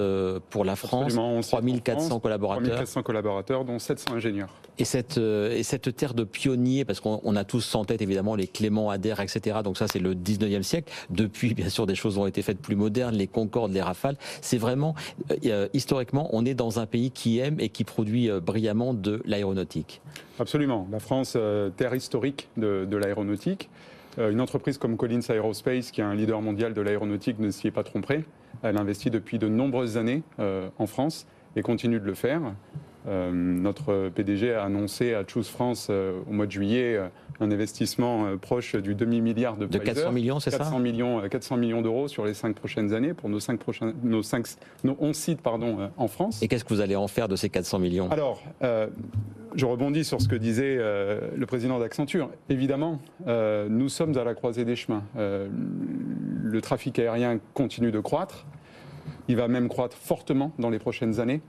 pour 0.49 0.65
la 0.65 0.75
France, 0.75 1.13
3400 1.13 2.19
collaborateurs. 2.19 2.63
3400 2.63 3.03
collaborateurs, 3.03 3.65
dont 3.65 3.79
700 3.79 4.15
ingénieurs. 4.15 4.49
Et 4.79 4.85
cette, 4.85 5.17
et 5.17 5.63
cette 5.63 5.95
terre 5.95 6.13
de 6.13 6.23
pionniers, 6.23 6.85
parce 6.85 6.99
qu'on 6.99 7.35
a 7.35 7.43
tous 7.43 7.75
en 7.75 7.85
tête 7.85 8.01
évidemment 8.01 8.35
les 8.35 8.47
Clément, 8.47 8.89
Adair, 8.89 9.19
etc. 9.19 9.59
Donc 9.63 9.77
ça, 9.77 9.87
c'est 9.87 9.99
le 9.99 10.15
19e 10.15 10.63
siècle. 10.63 10.91
Depuis, 11.09 11.53
bien 11.53 11.69
sûr, 11.69 11.85
des 11.85 11.95
choses 11.95 12.17
ont 12.17 12.27
été 12.27 12.41
faites 12.41 12.59
plus 12.59 12.75
modernes, 12.75 13.15
les 13.15 13.27
Concorde, 13.27 13.71
les 13.71 13.81
Rafales. 13.81 14.17
C'est 14.41 14.57
vraiment, 14.57 14.95
euh, 15.31 15.35
euh, 15.45 15.67
historiquement, 15.73 16.29
on 16.31 16.45
est 16.45 16.53
dans 16.53 16.79
un 16.79 16.85
pays 16.85 17.11
qui 17.11 17.39
aime 17.39 17.59
et 17.59 17.69
qui 17.69 17.83
produit 17.83 18.29
euh, 18.29 18.39
brillamment 18.39 18.93
de 18.93 19.21
l'aéronautique. 19.25 20.01
Absolument. 20.39 20.87
La 20.91 20.99
France, 20.99 21.37
terre 21.77 21.93
historique 21.93 22.49
de 22.57 22.97
l'aéronautique. 22.97 23.69
Une 24.17 24.41
entreprise 24.41 24.77
comme 24.77 24.97
Collins 24.97 25.21
Aerospace, 25.29 25.91
qui 25.91 26.01
est 26.01 26.03
un 26.03 26.15
leader 26.15 26.41
mondial 26.41 26.73
de 26.73 26.81
l'aéronautique, 26.81 27.39
ne 27.39 27.51
s'y 27.51 27.67
est 27.67 27.71
pas 27.71 27.83
trompée. 27.83 28.23
Elle 28.63 28.77
investit 28.77 29.11
depuis 29.11 29.37
de 29.37 29.47
nombreuses 29.47 29.97
années 29.97 30.23
en 30.39 30.87
France 30.87 31.27
et 31.55 31.61
continue 31.61 31.99
de 31.99 32.05
le 32.05 32.15
faire. 32.15 32.41
Notre 33.05 34.09
PDG 34.09 34.53
a 34.53 34.63
annoncé 34.63 35.13
à 35.13 35.23
Choose 35.27 35.49
France 35.49 35.89
au 35.89 36.31
mois 36.31 36.45
de 36.45 36.51
juillet 36.51 36.99
un 37.39 37.51
investissement 37.51 38.25
euh, 38.25 38.37
proche 38.37 38.75
du 38.75 38.95
demi-milliard 38.95 39.57
de, 39.57 39.65
de 39.65 39.77
400 39.77 40.11
millions, 40.11 40.39
c'est 40.39 40.51
ça 40.51 40.69
millions, 40.79 41.21
400 41.27 41.55
euh, 41.55 41.59
millions 41.59 41.81
d'euros 41.81 42.07
sur 42.07 42.25
les 42.25 42.33
cinq 42.33 42.55
prochaines 42.55 42.93
années 42.93 43.13
pour 43.13 43.29
nos, 43.29 43.39
cinq 43.39 43.59
prochains, 43.59 43.93
nos, 44.03 44.23
cinq, 44.23 44.47
nos 44.83 44.95
11 44.99 45.15
sites 45.15 45.41
pardon, 45.41 45.79
euh, 45.79 45.87
en 45.97 46.07
France. 46.07 46.41
Et 46.41 46.47
qu'est-ce 46.47 46.63
que 46.63 46.73
vous 46.73 46.81
allez 46.81 46.95
en 46.95 47.07
faire 47.07 47.27
de 47.27 47.35
ces 47.35 47.49
400 47.49 47.79
millions? 47.79 48.09
Alors, 48.11 48.41
je 49.55 49.65
rebondis 49.65 50.03
sur 50.03 50.19
ce 50.21 50.27
que 50.27 50.35
disait 50.35 50.77
le 50.77 51.45
président 51.45 51.79
d'Accenture. 51.79 52.29
Évidemment, 52.49 52.99
nous 53.27 53.89
sommes 53.89 54.17
à 54.17 54.23
la 54.23 54.33
croisée 54.33 54.65
des 54.65 54.75
chemins. 54.75 55.03
le 55.15 56.61
trafic 56.61 56.97
aérien 56.99 57.39
continue 57.53 57.91
de 57.91 57.99
croître. 57.99 58.45
Il 59.27 59.35
va 59.35 59.47
même 59.47 59.69
croître 59.69 59.97
fortement 59.97 60.51
dans 60.59 60.69
les 60.69 60.79
prochaines 60.79 61.19
années. 61.19 61.41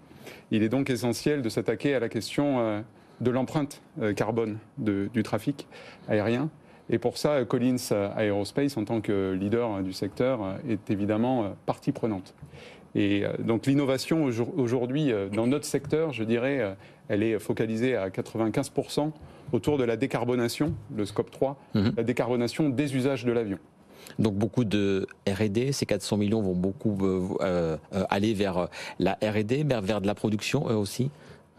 Il 0.51 0.63
est 0.63 0.69
donc 0.69 0.91
essentiel 0.91 1.43
de 1.43 1.49
s'attaquer 1.49 1.95
à 1.95 2.01
la 2.01 2.09
question 2.09 2.85
de 3.21 3.31
l'empreinte 3.31 3.83
carbone 4.17 4.59
du 4.79 5.23
trafic 5.23 5.67
aérien. 6.09 6.51
Et 6.91 6.99
pour 6.99 7.17
ça, 7.17 7.45
Collins 7.45 7.77
Aerospace, 8.19 8.77
en 8.77 8.85
tant 8.85 9.01
que 9.01 9.33
leader 9.33 9.83
du 9.83 9.93
secteur, 9.93 10.59
est 10.69 10.91
évidemment 10.91 11.57
partie 11.67 11.93
prenante. 11.93 12.35
Et 12.95 13.25
donc 13.41 13.67
l'innovation 13.67 14.29
aujourd'hui 14.57 15.13
dans 15.33 15.47
notre 15.47 15.65
secteur, 15.65 16.13
je 16.13 16.25
dirais, 16.25 16.77
elle 17.09 17.23
est 17.23 17.39
focalisée 17.39 17.97
à 17.97 18.09
95% 18.09 19.13
autour 19.53 19.79
de 19.79 19.85
la 19.85 19.97
décarbonation, 19.97 20.75
le 20.95 21.05
scope 21.05 21.31
3, 21.31 21.57
mhm. 21.75 21.93
la 21.97 22.03
décarbonation 22.03 22.69
des 22.69 22.97
usages 22.97 23.25
de 23.25 23.33
l'avion. 23.33 23.59
Donc 24.19 24.35
beaucoup 24.35 24.65
de 24.65 25.07
R&D, 25.29 25.73
ces 25.73 25.87
400 25.87 26.17
millions 26.17 26.41
vont 26.41 26.55
beaucoup 26.55 26.97
euh, 27.03 27.29
euh, 27.43 27.77
aller 28.11 28.35
vers 28.35 28.69
la 28.99 29.13
R&D, 29.23 29.65
vers, 29.65 30.01
de 30.01 30.07
la 30.07 30.15
production 30.15 30.69
eux 30.69 30.77
aussi 30.77 31.11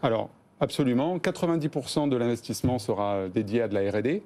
Alors 0.02 0.30
absolument, 0.60 1.18
90% 1.18 2.08
de 2.08 2.16
l'investissement 2.16 2.78
sera 2.78 3.28
dédié 3.28 3.62
à 3.62 3.68
de 3.68 3.74
la 3.74 3.90
R&D. 3.90 4.22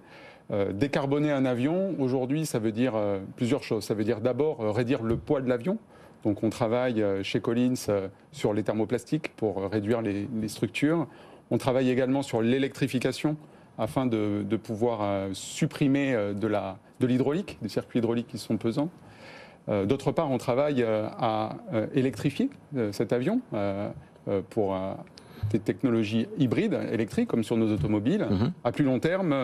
Euh, 0.53 0.73
décarboner 0.73 1.31
un 1.31 1.45
avion, 1.45 1.95
aujourd'hui, 1.99 2.45
ça 2.45 2.59
veut 2.59 2.73
dire 2.73 2.95
plusieurs 3.37 3.63
choses. 3.63 3.85
Ça 3.85 3.95
veut 3.95 4.05
dire 4.05 4.21
d'abord 4.21 4.59
réduire 4.75 5.03
le 5.03 5.17
poids 5.17 5.41
de 5.41 5.49
l'avion. 5.49 5.79
Donc 6.25 6.43
on 6.43 6.51
travaille 6.51 7.03
chez 7.23 7.41
Collins 7.41 7.75
sur 8.31 8.53
les 8.53 8.63
thermoplastiques 8.63 9.35
pour 9.37 9.71
réduire 9.71 10.03
les, 10.03 10.49
structures. 10.49 11.07
On 11.51 11.59
travaille 11.59 11.91
également 11.91 12.23
sur 12.23 12.43
l'électrification 12.43 13.37
afin 13.81 14.07
de, 14.07 14.57
pouvoir 14.57 15.01
euh, 15.03 15.31
supprimer 15.33 16.15
euh, 16.15 16.35
de 17.01 17.07
l'hydraulique, 17.07 17.59
des 17.63 17.69
circuits 17.69 17.99
hydrauliques 17.99 18.29
qui 18.29 18.39
sont 18.39 18.57
pesants. 18.57 18.91
Euh, 19.69 19.87
d'autre 19.87 20.13
part, 20.13 20.31
on 20.31 20.39
travaille 20.39 20.83
à 20.85 21.57
électrifier 21.95 22.51
cet 22.93 23.13
avion 23.13 23.41
pour 24.51 24.77
des 25.51 25.59
technologies 25.59 26.27
hybrides 26.39 26.79
électriques, 26.93 27.29
comme 27.29 27.45
sur 27.45 27.57
nos 27.57 27.73
automobiles. 27.73 28.27
Mhm. 28.31 28.53
À 28.65 28.73
plus 28.73 28.85
long 28.85 28.99
terme, 28.99 29.35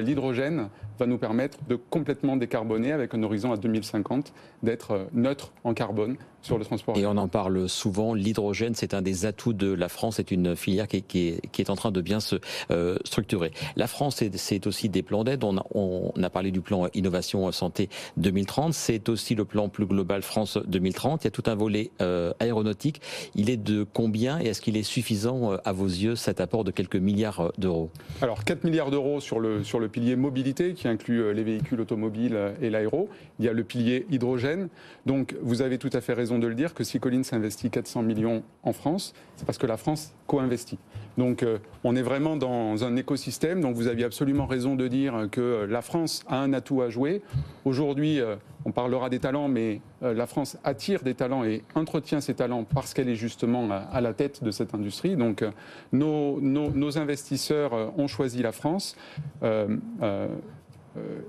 l'hydrogène 0.00 0.68
va 0.98 1.06
nous 1.06 1.18
permettre 1.18 1.58
de 1.68 1.76
complètement 1.76 2.36
décarboner 2.36 2.92
avec 2.92 3.14
un 3.14 3.22
horizon 3.22 3.52
à 3.52 3.56
2050, 3.56 4.32
d'être 4.62 5.08
neutre 5.12 5.52
en 5.64 5.74
carbone 5.74 6.16
sur 6.42 6.58
le 6.58 6.64
transport. 6.64 6.96
Et 6.96 7.06
on 7.06 7.16
en 7.16 7.28
parle 7.28 7.68
souvent, 7.68 8.14
l'hydrogène, 8.14 8.74
c'est 8.74 8.94
un 8.94 9.02
des 9.02 9.26
atouts 9.26 9.52
de 9.52 9.72
la 9.72 9.88
France, 9.88 10.16
c'est 10.16 10.30
une 10.30 10.54
filière 10.56 10.86
qui, 10.86 11.40
est, 11.58 11.70
en 11.70 11.74
train 11.74 11.90
de 11.90 12.00
bien 12.00 12.20
se 12.20 12.36
euh, 12.70 12.96
structurer. 13.04 13.52
La 13.74 13.86
France, 13.86 14.22
c'est 14.34 14.66
aussi 14.66 14.88
des 14.88 15.02
plans 15.02 15.24
d'aide. 15.24 15.42
On, 15.44 15.56
on, 15.74 16.22
a 16.22 16.30
parlé 16.30 16.50
du 16.50 16.60
plan 16.60 16.86
Innovation 16.94 17.50
Santé 17.52 17.88
2030, 18.16 18.72
c'est 18.72 19.08
aussi 19.08 19.34
le 19.34 19.44
plan 19.44 19.68
plus 19.68 19.86
global 19.86 20.22
France 20.22 20.58
2030. 20.66 21.24
Il 21.24 21.26
y 21.26 21.28
a 21.28 21.30
tout 21.30 21.42
un 21.46 21.54
volet 21.54 21.90
euh, 22.00 22.32
aéronautique. 22.38 23.00
Il 23.34 23.50
est 23.50 23.56
de 23.56 23.84
combien 23.92 24.40
et 24.40 24.46
est-ce 24.46 24.60
qu'il 24.60 24.76
est 24.76 24.82
suffisant 24.82 25.52
euh, 25.52 25.55
à 25.64 25.72
vos 25.72 25.86
yeux 25.86 26.16
cet 26.16 26.40
apport 26.40 26.64
de 26.64 26.70
quelques 26.70 26.96
milliards 26.96 27.52
d'euros 27.58 27.90
Alors 28.22 28.44
4 28.44 28.64
milliards 28.64 28.90
d'euros 28.90 29.20
sur 29.20 29.40
le, 29.40 29.64
sur 29.64 29.80
le 29.80 29.88
pilier 29.88 30.16
mobilité 30.16 30.74
qui 30.74 30.88
inclut 30.88 31.32
les 31.34 31.42
véhicules 31.42 31.80
automobiles 31.80 32.38
et 32.60 32.70
l'aéro. 32.70 33.08
Il 33.38 33.44
y 33.44 33.48
a 33.48 33.52
le 33.52 33.64
pilier 33.64 34.06
hydrogène. 34.10 34.68
Donc 35.04 35.36
vous 35.42 35.62
avez 35.62 35.78
tout 35.78 35.90
à 35.92 36.00
fait 36.00 36.12
raison 36.12 36.38
de 36.38 36.46
le 36.46 36.54
dire 36.54 36.74
que 36.74 36.84
si 36.84 37.00
Collins 37.00 37.22
investit 37.32 37.70
400 37.70 38.02
millions 38.02 38.42
en 38.62 38.72
France, 38.72 39.14
c'est 39.36 39.44
parce 39.44 39.58
que 39.58 39.66
la 39.66 39.76
France 39.76 40.12
co-investit. 40.26 40.78
Donc 41.16 41.42
euh, 41.42 41.58
on 41.84 41.96
est 41.96 42.02
vraiment 42.02 42.36
dans 42.36 42.84
un 42.84 42.96
écosystème. 42.96 43.60
Donc 43.60 43.74
vous 43.74 43.86
aviez 43.86 44.04
absolument 44.04 44.46
raison 44.46 44.76
de 44.76 44.88
dire 44.88 45.28
que 45.30 45.66
la 45.68 45.82
France 45.82 46.22
a 46.28 46.40
un 46.40 46.52
atout 46.52 46.82
à 46.82 46.90
jouer. 46.90 47.22
Aujourd'hui, 47.64 48.20
euh, 48.20 48.36
on 48.64 48.72
parlera 48.72 49.08
des 49.08 49.18
talents, 49.18 49.48
mais 49.48 49.80
euh, 50.02 50.12
la 50.12 50.26
France 50.26 50.58
attire 50.64 51.02
des 51.02 51.14
talents 51.14 51.44
et 51.44 51.62
entretient 51.74 52.20
ces 52.20 52.34
talents 52.34 52.64
parce 52.64 52.94
qu'elle 52.94 53.08
est 53.08 53.16
justement 53.16 53.68
à, 53.70 54.00
la 54.00 54.12
tête 54.12 54.42
de 54.42 54.50
cette 54.50 54.74
industrie. 54.74 55.16
Donc 55.16 55.44
nos, 55.92 56.98
investisseurs 56.98 57.72
ont 57.98 58.08
choisi 58.08 58.42
la 58.42 58.52
France 58.52 58.96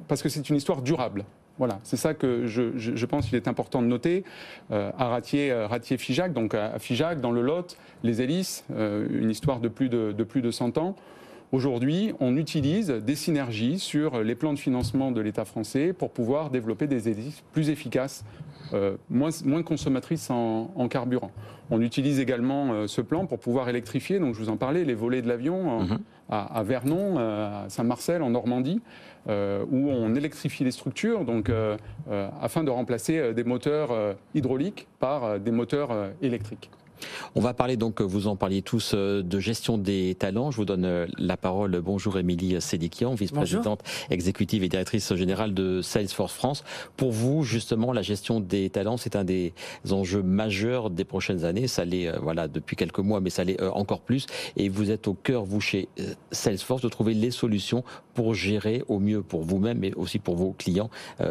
parce 0.07 0.21
que 0.21 0.29
c'est 0.29 0.49
une 0.49 0.55
histoire 0.55 0.81
durable. 0.81 1.25
Voilà, 1.57 1.79
c'est 1.83 1.97
ça 1.97 2.13
que 2.13 2.45
je, 2.45 3.05
pense 3.05 3.27
qu'il 3.27 3.35
est 3.35 3.47
important 3.47 3.81
de 3.81 3.87
noter. 3.87 4.23
Euh, 4.71 4.91
à 4.97 5.05
euh, 5.05 5.67
Ratier-Figeac, 5.67 6.33
donc 6.33 6.53
à 6.53 6.77
Figeac, 6.77 7.19
dans 7.19 7.31
le 7.31 7.41
Lot, 7.41 7.77
les 8.03 8.21
hélices, 8.21 8.63
euh, 8.71 9.07
une 9.09 9.31
histoire 9.31 9.59
de 9.59 9.67
plus 9.67 9.89
de, 9.89 10.11
de 10.11 10.23
plus 10.23 10.41
de 10.41 10.51
100 10.51 10.77
ans. 10.77 10.95
Aujourd'hui, 11.51 12.13
on 12.19 12.35
utilise 12.35 12.89
des 12.89 13.15
synergies 13.15 13.79
sur 13.79 14.21
les 14.21 14.35
plans 14.35 14.53
de 14.53 14.59
financement 14.59 15.11
de 15.11 15.21
l'État 15.21 15.45
français 15.45 15.93
pour 15.93 16.11
pouvoir 16.11 16.49
développer 16.49 16.87
des 16.87 17.07
hélices 17.07 17.41
plus 17.53 17.69
efficaces, 17.69 18.25
moins, 19.09 19.29
moins, 19.45 19.63
consommatrices 19.63 20.29
en, 20.29 20.87
carburant. 20.89 21.31
On 21.69 21.81
utilise 21.81 22.19
également 22.19 22.85
ce 22.87 22.99
plan 22.99 23.25
pour 23.25 23.39
pouvoir 23.39 23.69
électrifier, 23.69 24.19
donc 24.19 24.35
je 24.35 24.39
vous 24.39 24.49
en 24.49 24.57
parlais, 24.57 24.83
les 24.83 24.93
volets 24.93 25.21
de 25.21 25.29
l'avion 25.29 25.83
mhm. 25.83 25.99
à, 26.29 26.63
Vernon, 26.63 27.17
à 27.17 27.65
Saint-Marcel, 27.69 28.21
en 28.23 28.29
Normandie. 28.29 28.81
Euh, 29.29 29.65
où 29.69 29.89
on 29.89 30.15
électrifie 30.15 30.63
les 30.63 30.71
structures, 30.71 31.25
donc 31.25 31.49
euh, 31.49 31.75
euh, 32.09 32.29
afin 32.41 32.63
de 32.63 32.69
remplacer 32.69 33.33
des 33.33 33.43
moteurs 33.43 34.15
hydrauliques 34.33 34.87
par 34.99 35.37
des 35.39 35.51
moteurs 35.51 36.11
électriques. 36.21 36.69
On 37.35 37.41
va 37.41 37.53
parler 37.53 37.77
donc, 37.77 38.01
vous 38.01 38.27
en 38.27 38.35
parliez 38.35 38.61
tous, 38.61 38.93
euh, 38.93 39.21
de 39.21 39.39
gestion 39.39 39.77
des 39.77 40.15
talents. 40.15 40.51
Je 40.51 40.57
vous 40.57 40.65
donne 40.65 40.85
euh, 40.85 41.07
la 41.17 41.37
parole. 41.37 41.79
Bonjour 41.81 42.17
Émilie 42.17 42.59
Sédikian, 42.61 43.13
vice-présidente 43.13 43.83
exécutive 44.09 44.63
et 44.63 44.69
directrice 44.69 45.13
générale 45.15 45.53
de 45.53 45.81
Salesforce 45.81 46.33
France. 46.33 46.63
Pour 46.95 47.11
vous, 47.11 47.43
justement, 47.43 47.91
la 47.93 48.01
gestion 48.01 48.39
des 48.39 48.69
talents, 48.69 48.97
c'est 48.97 49.15
un 49.15 49.23
des 49.23 49.53
enjeux 49.91 50.23
majeurs 50.23 50.89
des 50.89 51.05
prochaines 51.05 51.45
années. 51.45 51.67
Ça 51.67 51.85
l'est, 51.85 52.07
euh, 52.07 52.19
voilà, 52.21 52.47
depuis 52.47 52.75
quelques 52.75 52.99
mois, 52.99 53.19
mais 53.19 53.29
ça 53.29 53.43
l'est 53.43 53.61
encore 53.61 54.01
plus. 54.01 54.25
Et 54.55 54.69
vous 54.69 54.91
êtes 54.91 55.07
au 55.07 55.13
cœur, 55.13 55.43
vous, 55.43 55.61
chez 55.61 55.89
Salesforce, 56.31 56.81
de 56.81 56.89
trouver 56.89 57.13
les 57.13 57.31
solutions 57.31 57.83
pour 58.13 58.33
gérer 58.33 58.83
au 58.87 58.99
mieux 58.99 59.21
pour 59.21 59.43
vous-même, 59.43 59.79
mais 59.79 59.93
aussi 59.95 60.19
pour 60.19 60.35
vos 60.35 60.53
clients, 60.53 60.89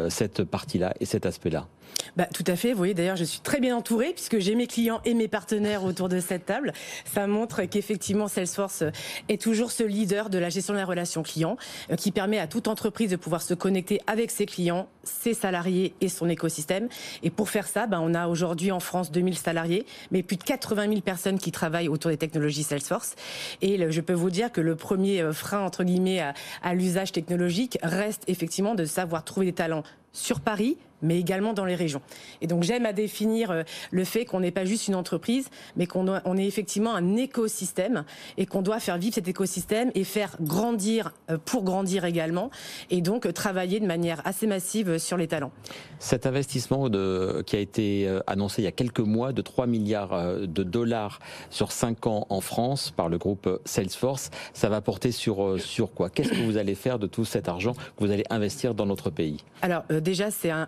cette 0.09 0.43
partie-là 0.43 0.93
et 0.99 1.05
cet 1.05 1.25
aspect-là. 1.25 1.67
Bah, 2.15 2.25
tout 2.33 2.43
à 2.47 2.55
fait. 2.55 2.71
Vous 2.71 2.77
voyez, 2.77 2.93
d'ailleurs, 2.93 3.15
je 3.15 3.23
suis 3.23 3.41
très 3.41 3.59
bien 3.59 3.75
entourée 3.75 4.13
puisque 4.13 4.39
j'ai 4.39 4.55
mes 4.55 4.67
clients 4.67 5.01
et 5.05 5.13
mes 5.13 5.27
partenaires 5.27 5.56
autour 5.83 6.09
de 6.09 6.19
cette 6.19 6.45
table. 6.45 6.73
Ça 7.05 7.27
montre 7.27 7.63
qu'effectivement, 7.63 8.27
Salesforce 8.27 8.83
est 9.29 9.41
toujours 9.41 9.71
ce 9.71 9.83
leader 9.83 10.29
de 10.29 10.37
la 10.37 10.49
gestion 10.49 10.73
de 10.73 10.79
la 10.79 10.85
relation 10.85 11.23
client 11.23 11.57
euh, 11.91 11.95
qui 11.95 12.11
permet 12.11 12.39
à 12.39 12.47
toute 12.47 12.67
entreprise 12.67 13.09
de 13.09 13.15
pouvoir 13.15 13.41
se 13.41 13.53
connecter 13.53 13.99
avec 14.07 14.31
ses 14.31 14.45
clients, 14.45 14.87
ses 15.03 15.33
salariés 15.33 15.93
et 16.01 16.09
son 16.09 16.29
écosystème. 16.29 16.87
Et 17.23 17.29
pour 17.29 17.49
faire 17.49 17.67
ça, 17.67 17.87
bah, 17.87 17.99
on 18.01 18.13
a 18.13 18.27
aujourd'hui 18.27 18.71
en 18.71 18.79
France 18.79 19.11
2000 19.11 19.37
salariés, 19.37 19.85
mais 20.11 20.23
plus 20.23 20.37
de 20.37 20.43
80 20.43 20.89
000 20.89 21.01
personnes 21.01 21.39
qui 21.39 21.51
travaillent 21.51 21.89
autour 21.89 22.11
des 22.11 22.17
technologies 22.17 22.63
Salesforce. 22.63 23.15
Et 23.61 23.91
je 23.91 24.01
peux 24.01 24.13
vous 24.13 24.29
dire 24.29 24.51
que 24.51 24.61
le 24.61 24.75
premier 24.75 25.21
euh, 25.21 25.33
frein, 25.33 25.59
entre 25.59 25.83
guillemets, 25.83 26.21
à 26.61 26.73
l'usage 26.73 27.11
technologique 27.11 27.77
reste 27.83 28.23
effectivement 28.27 28.75
de 28.75 28.85
savoir 28.85 29.23
trouver 29.23 29.47
des 29.47 29.53
talents 29.53 29.83
sur 30.13 30.39
Paris, 30.39 30.77
mais 31.01 31.19
également 31.19 31.53
dans 31.53 31.65
les 31.65 31.75
régions. 31.75 32.01
Et 32.41 32.47
donc 32.47 32.63
j'aime 32.63 32.85
à 32.85 32.93
définir 32.93 33.51
euh, 33.51 33.63
le 33.91 34.03
fait 34.03 34.25
qu'on 34.25 34.39
n'est 34.39 34.51
pas 34.51 34.65
juste 34.65 34.87
une 34.87 34.95
entreprise, 34.95 35.49
mais 35.75 35.85
qu'on 35.85 36.07
on 36.25 36.37
est 36.37 36.45
effectivement 36.45 36.95
un 36.95 37.15
écosystème 37.15 38.03
et 38.37 38.45
qu'on 38.45 38.61
doit 38.61 38.79
faire 38.79 38.97
vivre 38.97 39.15
cet 39.15 39.27
écosystème 39.27 39.91
et 39.95 40.03
faire 40.03 40.35
grandir 40.41 41.13
euh, 41.29 41.37
pour 41.43 41.63
grandir 41.63 42.05
également, 42.05 42.49
et 42.89 43.01
donc 43.01 43.25
euh, 43.25 43.31
travailler 43.31 43.79
de 43.79 43.85
manière 43.85 44.21
assez 44.25 44.47
massive 44.47 44.97
sur 44.97 45.17
les 45.17 45.27
talents. 45.27 45.51
Cet 45.99 46.25
investissement 46.25 46.89
de, 46.89 47.43
qui 47.45 47.55
a 47.55 47.59
été 47.59 48.07
annoncé 48.27 48.61
il 48.61 48.65
y 48.65 48.67
a 48.67 48.71
quelques 48.71 48.99
mois 48.99 49.33
de 49.33 49.41
3 49.41 49.67
milliards 49.67 50.37
de 50.37 50.63
dollars 50.63 51.19
sur 51.49 51.71
5 51.71 52.07
ans 52.07 52.27
en 52.29 52.41
France 52.41 52.91
par 52.95 53.09
le 53.09 53.17
groupe 53.17 53.49
Salesforce, 53.65 54.29
ça 54.53 54.69
va 54.69 54.81
porter 54.81 55.11
sur, 55.11 55.59
sur 55.59 55.93
quoi? 55.93 56.09
Qu'est-ce 56.09 56.29
que 56.29 56.45
vous 56.45 56.57
allez 56.57 56.75
faire 56.75 56.99
de 56.99 57.07
tout 57.07 57.25
cet 57.25 57.49
argent 57.49 57.73
que 57.73 58.05
vous 58.05 58.11
allez 58.11 58.23
investir 58.29 58.73
dans 58.75 58.85
notre 58.85 59.09
pays? 59.09 59.43
Alors 59.61 59.83
déjà, 59.89 60.29
c'est 60.31 60.51
un 60.51 60.67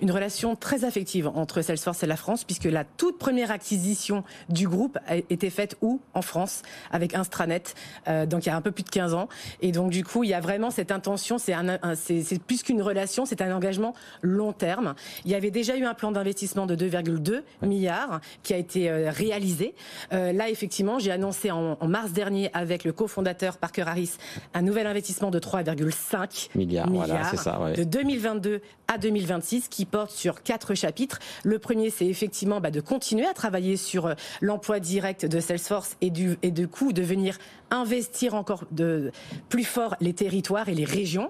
une 0.00 0.10
relation 0.10 0.56
très 0.56 0.84
affective 0.84 1.28
entre 1.28 1.62
Salesforce 1.62 2.02
et 2.02 2.06
la 2.06 2.16
France, 2.16 2.44
puisque 2.44 2.64
la 2.64 2.84
toute 2.84 3.18
première 3.18 3.50
acquisition 3.50 4.24
du 4.48 4.68
groupe 4.68 4.98
a 5.06 5.16
été 5.16 5.50
faite 5.50 5.76
où? 5.80 6.00
En 6.14 6.22
France, 6.22 6.62
avec 6.90 7.14
Instranet, 7.14 7.74
euh, 8.08 8.26
donc 8.26 8.44
il 8.44 8.48
y 8.48 8.52
a 8.52 8.56
un 8.56 8.60
peu 8.60 8.72
plus 8.72 8.84
de 8.84 8.90
15 8.90 9.14
ans. 9.14 9.28
Et 9.60 9.72
donc 9.72 9.90
du 9.90 10.04
coup, 10.04 10.24
il 10.24 10.30
y 10.30 10.34
a 10.34 10.40
vraiment 10.40 10.70
cette 10.70 10.90
intention, 10.90 11.36
c'est 11.38 12.42
plus 12.46 12.62
qu'une 12.62 12.82
relation, 12.82 13.24
c'est 13.24 13.40
un 13.40 13.54
engagement 13.54 13.94
long 14.22 14.52
terme. 14.52 14.94
Il 15.24 15.30
y 15.30 15.34
avait 15.34 15.50
déjà 15.50 15.76
eu 15.76 15.84
un 15.84 15.94
plan 15.94 16.12
d'investissement 16.12 16.66
de 16.66 16.76
2,2 16.76 17.42
milliards 17.62 18.20
qui 18.42 18.54
a 18.54 18.56
été 18.56 18.90
euh, 18.90 19.10
réalisé. 19.10 19.74
Euh, 20.12 20.32
là, 20.32 20.48
effectivement, 20.50 20.98
j'ai 20.98 21.10
annoncé 21.10 21.50
en, 21.50 21.76
mars 21.86 22.12
dernier 22.12 22.50
avec 22.54 22.84
le 22.84 22.92
cofondateur 22.92 23.58
Parker 23.58 23.82
Harris 23.82 24.12
un 24.54 24.62
nouvel 24.62 24.86
investissement 24.86 25.30
de 25.30 25.38
3,5 25.38 26.48
milliards, 26.54 26.90
voilà, 26.90 27.24
ça, 27.36 27.60
de 27.76 27.84
2022 27.84 28.60
à 28.88 28.98
2025 28.98 29.31
2026 29.32 29.68
qui 29.68 29.84
porte 29.84 30.10
sur 30.10 30.42
quatre 30.42 30.74
chapitres. 30.74 31.18
Le 31.44 31.58
premier, 31.58 31.90
c'est 31.90 32.06
effectivement 32.06 32.60
bah, 32.60 32.70
de 32.70 32.80
continuer 32.80 33.26
à 33.26 33.34
travailler 33.34 33.76
sur 33.76 34.06
euh, 34.06 34.14
l'emploi 34.40 34.80
direct 34.80 35.24
de 35.26 35.40
Salesforce 35.40 35.96
et 36.00 36.10
du, 36.10 36.36
et 36.42 36.50
de 36.50 36.66
coup 36.66 36.92
de 36.92 37.02
venir 37.02 37.38
investir 37.72 38.34
encore 38.34 38.64
de 38.70 39.10
plus 39.48 39.64
fort 39.64 39.96
les 40.00 40.12
territoires 40.12 40.68
et 40.68 40.74
les 40.74 40.84
régions. 40.84 41.28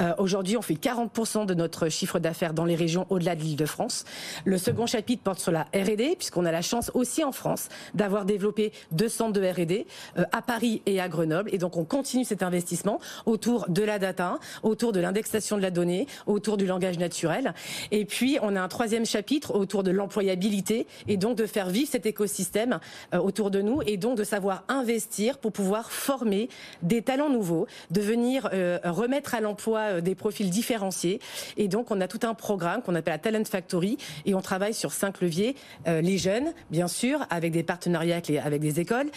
Euh, 0.00 0.12
Aujourd'hui, 0.18 0.56
on 0.56 0.62
fait 0.62 0.74
40% 0.74 1.46
de 1.46 1.54
notre 1.54 1.88
chiffre 1.88 2.18
d'affaires 2.18 2.52
dans 2.52 2.64
les 2.64 2.74
régions 2.74 3.06
au-delà 3.10 3.36
de 3.36 3.42
l'Île-de-France. 3.42 4.04
Le 4.44 4.58
second 4.58 4.86
chapitre 4.86 5.22
porte 5.22 5.38
sur 5.38 5.52
la 5.52 5.62
R&D, 5.74 6.16
puisqu'on 6.18 6.44
a 6.44 6.52
la 6.52 6.62
chance 6.62 6.90
aussi 6.94 7.22
en 7.22 7.32
France 7.32 7.68
d'avoir 7.94 8.24
développé 8.24 8.72
deux 8.90 9.08
centres 9.08 9.32
de 9.32 9.46
R&D 9.46 9.86
euh, 10.18 10.24
à 10.32 10.42
Paris 10.42 10.82
et 10.86 11.00
à 11.00 11.08
Grenoble. 11.08 11.50
Et 11.52 11.58
donc, 11.58 11.76
on 11.76 11.84
continue 11.84 12.24
cet 12.24 12.42
investissement 12.42 13.00
autour 13.26 13.66
de 13.68 13.82
la 13.82 13.98
data, 13.98 14.38
autour 14.62 14.92
de 14.92 15.00
l'indexation 15.00 15.56
de 15.56 15.62
la 15.62 15.70
donnée, 15.70 16.06
autour 16.26 16.56
du 16.56 16.66
langage 16.66 16.98
naturel. 16.98 17.54
Et 17.90 18.04
puis, 18.04 18.38
on 18.42 18.56
a 18.56 18.60
un 18.60 18.68
troisième 18.68 19.06
chapitre 19.06 19.54
autour 19.54 19.82
de 19.82 19.90
l'employabilité 19.90 20.86
et 21.06 21.16
donc 21.16 21.36
de 21.36 21.46
faire 21.46 21.68
vivre 21.68 21.90
cet 21.90 22.06
écosystème 22.06 22.80
euh, 23.14 23.18
autour 23.18 23.50
de 23.50 23.60
nous 23.60 23.80
et 23.86 23.96
donc 23.96 24.16
de 24.16 24.24
savoir 24.24 24.64
investir 24.68 25.38
pour 25.38 25.52
pouvoir 25.52 25.83
former 25.90 26.48
des 26.82 27.02
talents 27.02 27.30
nouveaux, 27.30 27.66
de 27.90 28.00
venir 28.00 28.48
euh, 28.52 28.78
remettre 28.84 29.34
à 29.34 29.40
l'emploi 29.40 29.80
euh, 29.80 30.00
des 30.00 30.14
profils 30.14 30.50
différenciés. 30.50 31.20
Et 31.56 31.68
donc, 31.68 31.90
on 31.90 32.00
a 32.00 32.08
tout 32.08 32.20
un 32.26 32.34
programme 32.34 32.82
qu'on 32.82 32.94
appelle 32.94 33.14
la 33.14 33.18
Talent 33.18 33.44
Factory 33.44 33.98
et 34.26 34.34
on 34.34 34.40
travaille 34.40 34.74
sur 34.74 34.92
cinq 34.92 35.20
leviers. 35.20 35.56
Euh, 35.86 36.00
les 36.00 36.18
jeunes, 36.18 36.52
bien 36.70 36.88
sûr, 36.88 37.26
avec 37.30 37.52
des 37.52 37.62
partenariats 37.62 38.20
avec, 38.44 38.60
des 38.60 38.80
écoles, 38.80 39.10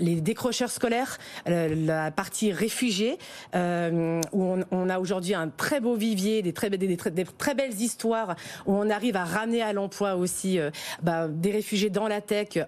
les 0.00 0.20
décrocheurs 0.20 0.70
scolaires, 0.70 1.18
la 1.46 2.10
partie 2.10 2.52
réfugiés, 2.52 3.18
où 3.54 4.56
on, 4.70 4.88
a 4.88 4.98
aujourd'hui 4.98 5.34
un 5.34 5.48
très 5.48 5.80
beau 5.80 5.94
vivier, 5.94 6.42
des 6.42 6.52
très, 6.52 6.68
belles 6.70 7.80
histoires, 7.80 8.36
où 8.66 8.74
on 8.74 8.90
arrive 8.90 9.16
à 9.16 9.24
ramener 9.24 9.62
à 9.62 9.72
l'emploi 9.72 10.16
aussi 10.16 10.58
bah, 11.02 11.28
des 11.28 11.50
réfugiés 11.50 11.90
dans 11.90 12.08
la 12.08 12.20
tech 12.20 12.58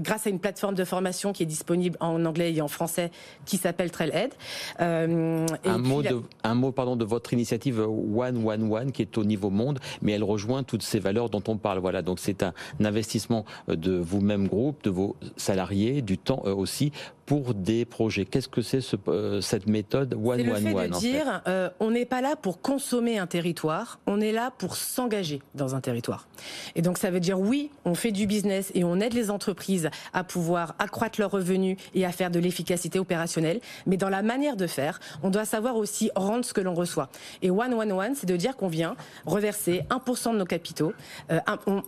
grâce 0.00 0.26
à 0.26 0.30
une 0.30 0.40
plateforme 0.40 0.74
de 0.74 0.84
formation 0.84 1.32
qui 1.32 1.42
est 1.42 1.46
disponible 1.46 1.96
en 2.00 2.24
anglais 2.24 2.50
en 2.60 2.68
français 2.68 3.10
qui 3.44 3.56
s'appelle 3.56 3.90
Trailhead. 3.90 4.34
Euh, 4.80 5.46
et 5.64 5.68
Un 5.68 5.80
puis 5.80 5.88
mot, 5.88 6.02
de, 6.02 6.22
un 6.44 6.54
mot 6.54 6.72
pardon, 6.72 6.96
de 6.96 7.04
votre 7.04 7.32
initiative 7.32 7.80
One 7.80 8.46
One 8.46 8.72
One 8.72 8.92
qui 8.92 9.02
est 9.02 9.18
au 9.18 9.24
niveau 9.24 9.50
monde, 9.50 9.78
mais 10.02 10.12
elle 10.12 10.24
rejoint 10.24 10.62
toutes 10.62 10.82
ces 10.82 10.98
valeurs 10.98 11.30
dont 11.30 11.42
on 11.48 11.56
parle. 11.56 11.78
Voilà, 11.78 12.02
donc 12.02 12.18
c'est 12.18 12.42
un 12.42 12.52
investissement 12.80 13.44
de 13.68 13.96
vous-même 13.96 14.48
groupe, 14.48 14.82
de 14.84 14.90
vos 14.90 15.16
salariés, 15.36 16.02
du 16.02 16.18
temps 16.18 16.42
euh, 16.44 16.54
aussi 16.54 16.92
pour 17.28 17.52
des 17.52 17.84
projets. 17.84 18.24
Qu'est-ce 18.24 18.48
que 18.48 18.62
c'est 18.62 18.80
ce, 18.80 18.96
euh, 19.06 19.42
cette 19.42 19.66
méthode 19.66 20.14
One 20.14 20.38
C'est 20.38 20.44
le 20.44 20.52
One 20.52 20.62
fait 20.62 20.74
One 20.74 20.88
de 20.88 20.94
fait 20.94 21.00
dire, 21.00 21.42
euh, 21.46 21.68
on 21.78 21.90
n'est 21.90 22.06
pas 22.06 22.22
là 22.22 22.36
pour 22.36 22.62
consommer 22.62 23.18
un 23.18 23.26
territoire, 23.26 24.00
on 24.06 24.18
est 24.18 24.32
là 24.32 24.50
pour 24.56 24.76
s'engager 24.76 25.42
dans 25.54 25.74
un 25.74 25.82
territoire. 25.82 26.26
Et 26.74 26.80
donc 26.80 26.96
ça 26.96 27.10
veut 27.10 27.20
dire 27.20 27.38
oui, 27.38 27.70
on 27.84 27.94
fait 27.94 28.12
du 28.12 28.26
business 28.26 28.72
et 28.74 28.82
on 28.82 28.98
aide 28.98 29.12
les 29.12 29.30
entreprises 29.30 29.90
à 30.14 30.24
pouvoir 30.24 30.74
accroître 30.78 31.20
leurs 31.20 31.30
revenus 31.30 31.76
et 31.94 32.06
à 32.06 32.12
faire 32.12 32.30
de 32.30 32.38
l'efficacité 32.48 32.98
opérationnelle, 32.98 33.60
mais 33.86 33.96
dans 33.96 34.08
la 34.08 34.22
manière 34.22 34.56
de 34.56 34.66
faire, 34.66 35.00
on 35.22 35.30
doit 35.30 35.44
savoir 35.44 35.76
aussi 35.76 36.10
rendre 36.16 36.44
ce 36.44 36.52
que 36.52 36.60
l'on 36.60 36.74
reçoit. 36.74 37.10
Et 37.42 37.50
One 37.50 37.74
One 37.74 37.92
One, 37.92 38.14
c'est 38.14 38.26
de 38.26 38.36
dire 38.36 38.56
qu'on 38.56 38.68
vient 38.68 38.96
reverser 39.26 39.82
1% 39.90 40.32
de 40.32 40.38
nos 40.38 40.46
capitaux 40.46 40.92
euh, 41.30 41.40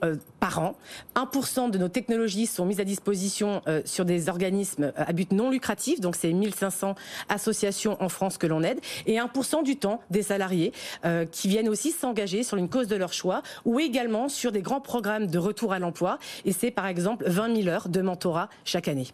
euh, 0.04 0.16
par 0.38 0.58
an, 0.58 0.76
1% 1.16 1.70
de 1.70 1.78
nos 1.78 1.88
technologies 1.88 2.46
sont 2.46 2.66
mises 2.66 2.80
à 2.80 2.84
disposition 2.84 3.62
euh, 3.66 3.80
sur 3.84 4.04
des 4.04 4.28
organismes 4.28 4.92
à 4.96 5.12
but 5.12 5.32
non 5.32 5.50
lucratif, 5.50 6.00
donc 6.00 6.16
c'est 6.16 6.32
1500 6.32 6.94
associations 7.28 7.96
en 8.02 8.08
France 8.08 8.36
que 8.36 8.46
l'on 8.46 8.62
aide, 8.62 8.80
et 9.06 9.16
1% 9.16 9.62
du 9.62 9.76
temps 9.76 10.00
des 10.10 10.22
salariés 10.22 10.72
qui 11.32 11.48
viennent 11.48 11.68
aussi 11.68 11.90
s'engager 11.92 12.42
sur 12.42 12.56
une 12.56 12.68
cause 12.68 12.86
de 12.86 12.96
leur 12.96 13.12
choix, 13.12 13.42
ou 13.64 13.80
également 13.80 14.28
sur 14.28 14.52
des 14.52 14.62
grands 14.62 14.80
programmes 14.80 15.26
de 15.26 15.38
retour 15.38 15.72
à 15.72 15.78
l'emploi, 15.78 16.18
et 16.44 16.52
c'est 16.52 16.70
par 16.70 16.86
exemple 16.86 17.24
20 17.26 17.62
000 17.62 17.68
heures 17.68 17.88
de 17.88 18.02
mentorat 18.02 18.48
chaque 18.64 18.88
année. 18.88 19.08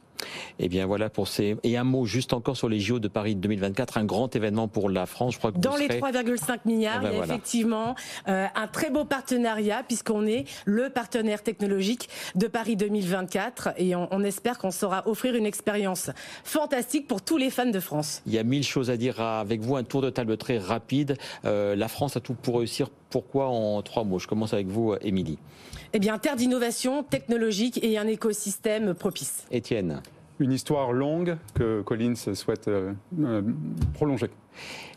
Eh 0.58 0.68
bien 0.68 0.86
voilà 0.86 1.10
pour 1.10 1.28
ces 1.28 1.56
et 1.62 1.76
un 1.76 1.84
mot 1.84 2.06
juste 2.06 2.32
encore 2.32 2.56
sur 2.56 2.68
les 2.68 2.80
JO 2.80 2.98
de 2.98 3.08
Paris 3.08 3.34
2024, 3.36 3.98
un 3.98 4.04
grand 4.04 4.34
événement 4.34 4.68
pour 4.68 4.88
la 4.90 5.06
France. 5.06 5.34
Je 5.34 5.38
crois 5.38 5.52
que 5.52 5.58
Dans 5.58 5.76
les 5.76 5.86
serez- 5.86 5.98
3,5 6.00 6.58
milliards, 6.64 6.98
Eh 7.00 7.02
ben 7.04 7.08
il 7.08 7.12
y 7.12 7.14
a 7.14 7.18
voilà. 7.18 7.34
effectivement 7.34 7.94
euh, 8.28 8.46
un 8.54 8.66
très 8.66 8.90
beau 8.90 9.04
partenariat 9.04 9.82
puisqu'on 9.86 10.26
est 10.26 10.44
le 10.64 10.90
partenaire 10.90 11.42
technologique 11.42 12.08
de 12.34 12.46
Paris 12.46 12.76
2024 12.76 13.70
et 13.78 13.94
on, 13.94 14.08
on 14.10 14.22
espère 14.24 14.58
qu'on 14.58 14.70
saura 14.70 15.06
offrir 15.08 15.34
une 15.34 15.46
expérience 15.46 16.10
fantastique 16.44 17.06
pour 17.08 17.22
tous 17.22 17.36
les 17.36 17.50
fans 17.50 17.66
de 17.70 17.80
France. 17.80 18.22
Il 18.26 18.32
y 18.32 18.38
a 18.38 18.42
mille 18.42 18.64
choses 18.64 18.90
à 18.90 18.96
dire 18.96 19.20
avec 19.20 19.60
vous. 19.60 19.76
Un 19.76 19.84
tour 19.84 20.02
de 20.02 20.10
table 20.10 20.36
très 20.36 20.58
rapide. 20.58 21.16
Euh, 21.44 21.76
la 21.76 21.88
France 21.88 22.16
a 22.16 22.20
tout 22.20 22.34
pour 22.34 22.58
réussir. 22.58 22.88
Pourquoi 23.10 23.48
en 23.48 23.80
trois 23.82 24.04
mots? 24.04 24.18
Je 24.18 24.26
commence 24.26 24.52
avec 24.52 24.66
vous, 24.66 24.94
Émilie. 25.02 25.38
Eh 25.92 25.98
bien, 25.98 26.18
terre 26.18 26.36
d'innovation 26.36 27.02
technologique 27.02 27.82
et 27.82 27.98
un 27.98 28.06
écosystème 28.06 28.94
propice. 28.94 29.44
Étienne. 29.50 30.02
Une 30.38 30.52
histoire 30.52 30.92
longue 30.92 31.38
que 31.54 31.80
Collins 31.80 32.14
souhaite 32.34 32.68
euh, 32.68 32.92
euh, 33.20 33.42
prolonger. 33.94 34.28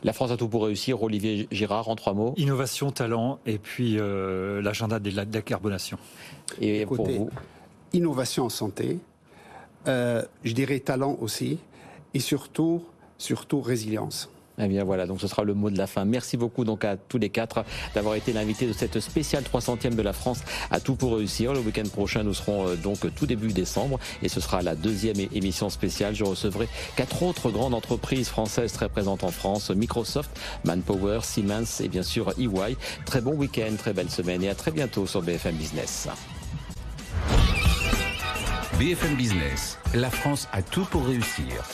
La 0.04 0.12
France 0.12 0.32
a 0.32 0.38
tout 0.38 0.49
pour 0.49 0.65
réussir. 0.65 1.02
Olivier 1.02 1.47
Girard, 1.52 1.88
en 1.88 1.95
trois 1.95 2.13
mots. 2.13 2.34
Innovation, 2.36 2.91
talent 2.91 3.39
et 3.45 3.58
puis 3.58 3.97
euh, 3.99 4.62
l'agenda 4.62 4.99
de 4.99 5.10
la 5.12 5.25
décarbonation. 5.25 5.97
Et 6.60 6.86
pour 6.86 7.08
vous 7.08 7.30
innovation 7.93 8.45
en 8.45 8.49
santé, 8.49 8.99
euh, 9.88 10.23
je 10.43 10.54
dirais 10.54 10.80
talent 10.80 11.17
aussi, 11.21 11.60
et 12.13 12.19
surtout, 12.19 12.84
surtout 13.17 13.62
résilience. 13.62 14.30
Eh 14.60 14.67
bien 14.67 14.84
voilà, 14.84 15.06
donc 15.06 15.22
ce 15.22 15.28
sera 15.28 15.43
le 15.43 15.54
mot 15.54 15.69
de 15.69 15.78
la 15.78 15.88
fin. 15.88 16.06
Merci 16.06 16.38
beaucoup 16.38 16.65
donc 16.65 16.84
à 16.84 16.98
tous 16.98 17.17
les 17.17 17.30
quatre 17.30 17.63
d'avoir 17.95 18.15
été 18.15 18.34
l'invité 18.34 18.67
de 18.67 18.74
cette 18.74 19.00
spéciale 19.00 19.43
300e 19.43 19.95
de 19.95 20.02
la 20.02 20.13
France 20.13 20.41
à 20.69 20.80
tout 20.80 20.95
pour 20.95 21.15
réussir. 21.15 21.54
Le 21.54 21.60
week-end 21.60 21.88
prochain, 21.91 22.24
nous 22.24 22.34
serons 22.34 22.67
euh, 22.67 22.76
donc 22.76 23.00
tout 23.15 23.26
début 23.26 23.54
décembre 23.54 24.00
et 24.22 24.30
ce 24.30 24.41
sera 24.41 24.62
la 24.62 24.76
deuxième 24.76 25.17
émission 25.34 25.69
spéciale. 25.69 26.13
Je 26.13 26.24
recevrai 26.24 26.67
quatre 26.95 27.24
autres 27.24 27.52
grandes 27.52 27.74
entreprises 27.74 28.28
françaises 28.28 28.74
très 28.74 28.89
présentes 28.89 29.24
en 29.24 29.32
France 29.32 29.69
Microsoft, 29.69 30.30
Manpower, 30.65 31.19
Siemens 31.24 31.82
et 31.82 31.88
bien 31.88 32.04
sûr 32.04 32.34
EY. 32.38 32.76
Très 33.06 33.22
bon 33.22 33.34
week-end, 33.34 33.76
très 33.78 33.93
belle 33.93 34.10
semaine 34.10 34.43
et 34.43 34.50
à 34.50 34.56
très 34.56 34.72
bientôt 34.72 35.08
sur 35.08 35.22
BFM 35.22 35.56
Business. 35.56 36.08
BFM 38.78 39.15
Business, 39.15 39.78
la 39.93 40.10
France 40.10 40.48
a 40.54 40.62
tout 40.62 40.86
pour 40.86 41.06
réussir. 41.06 41.65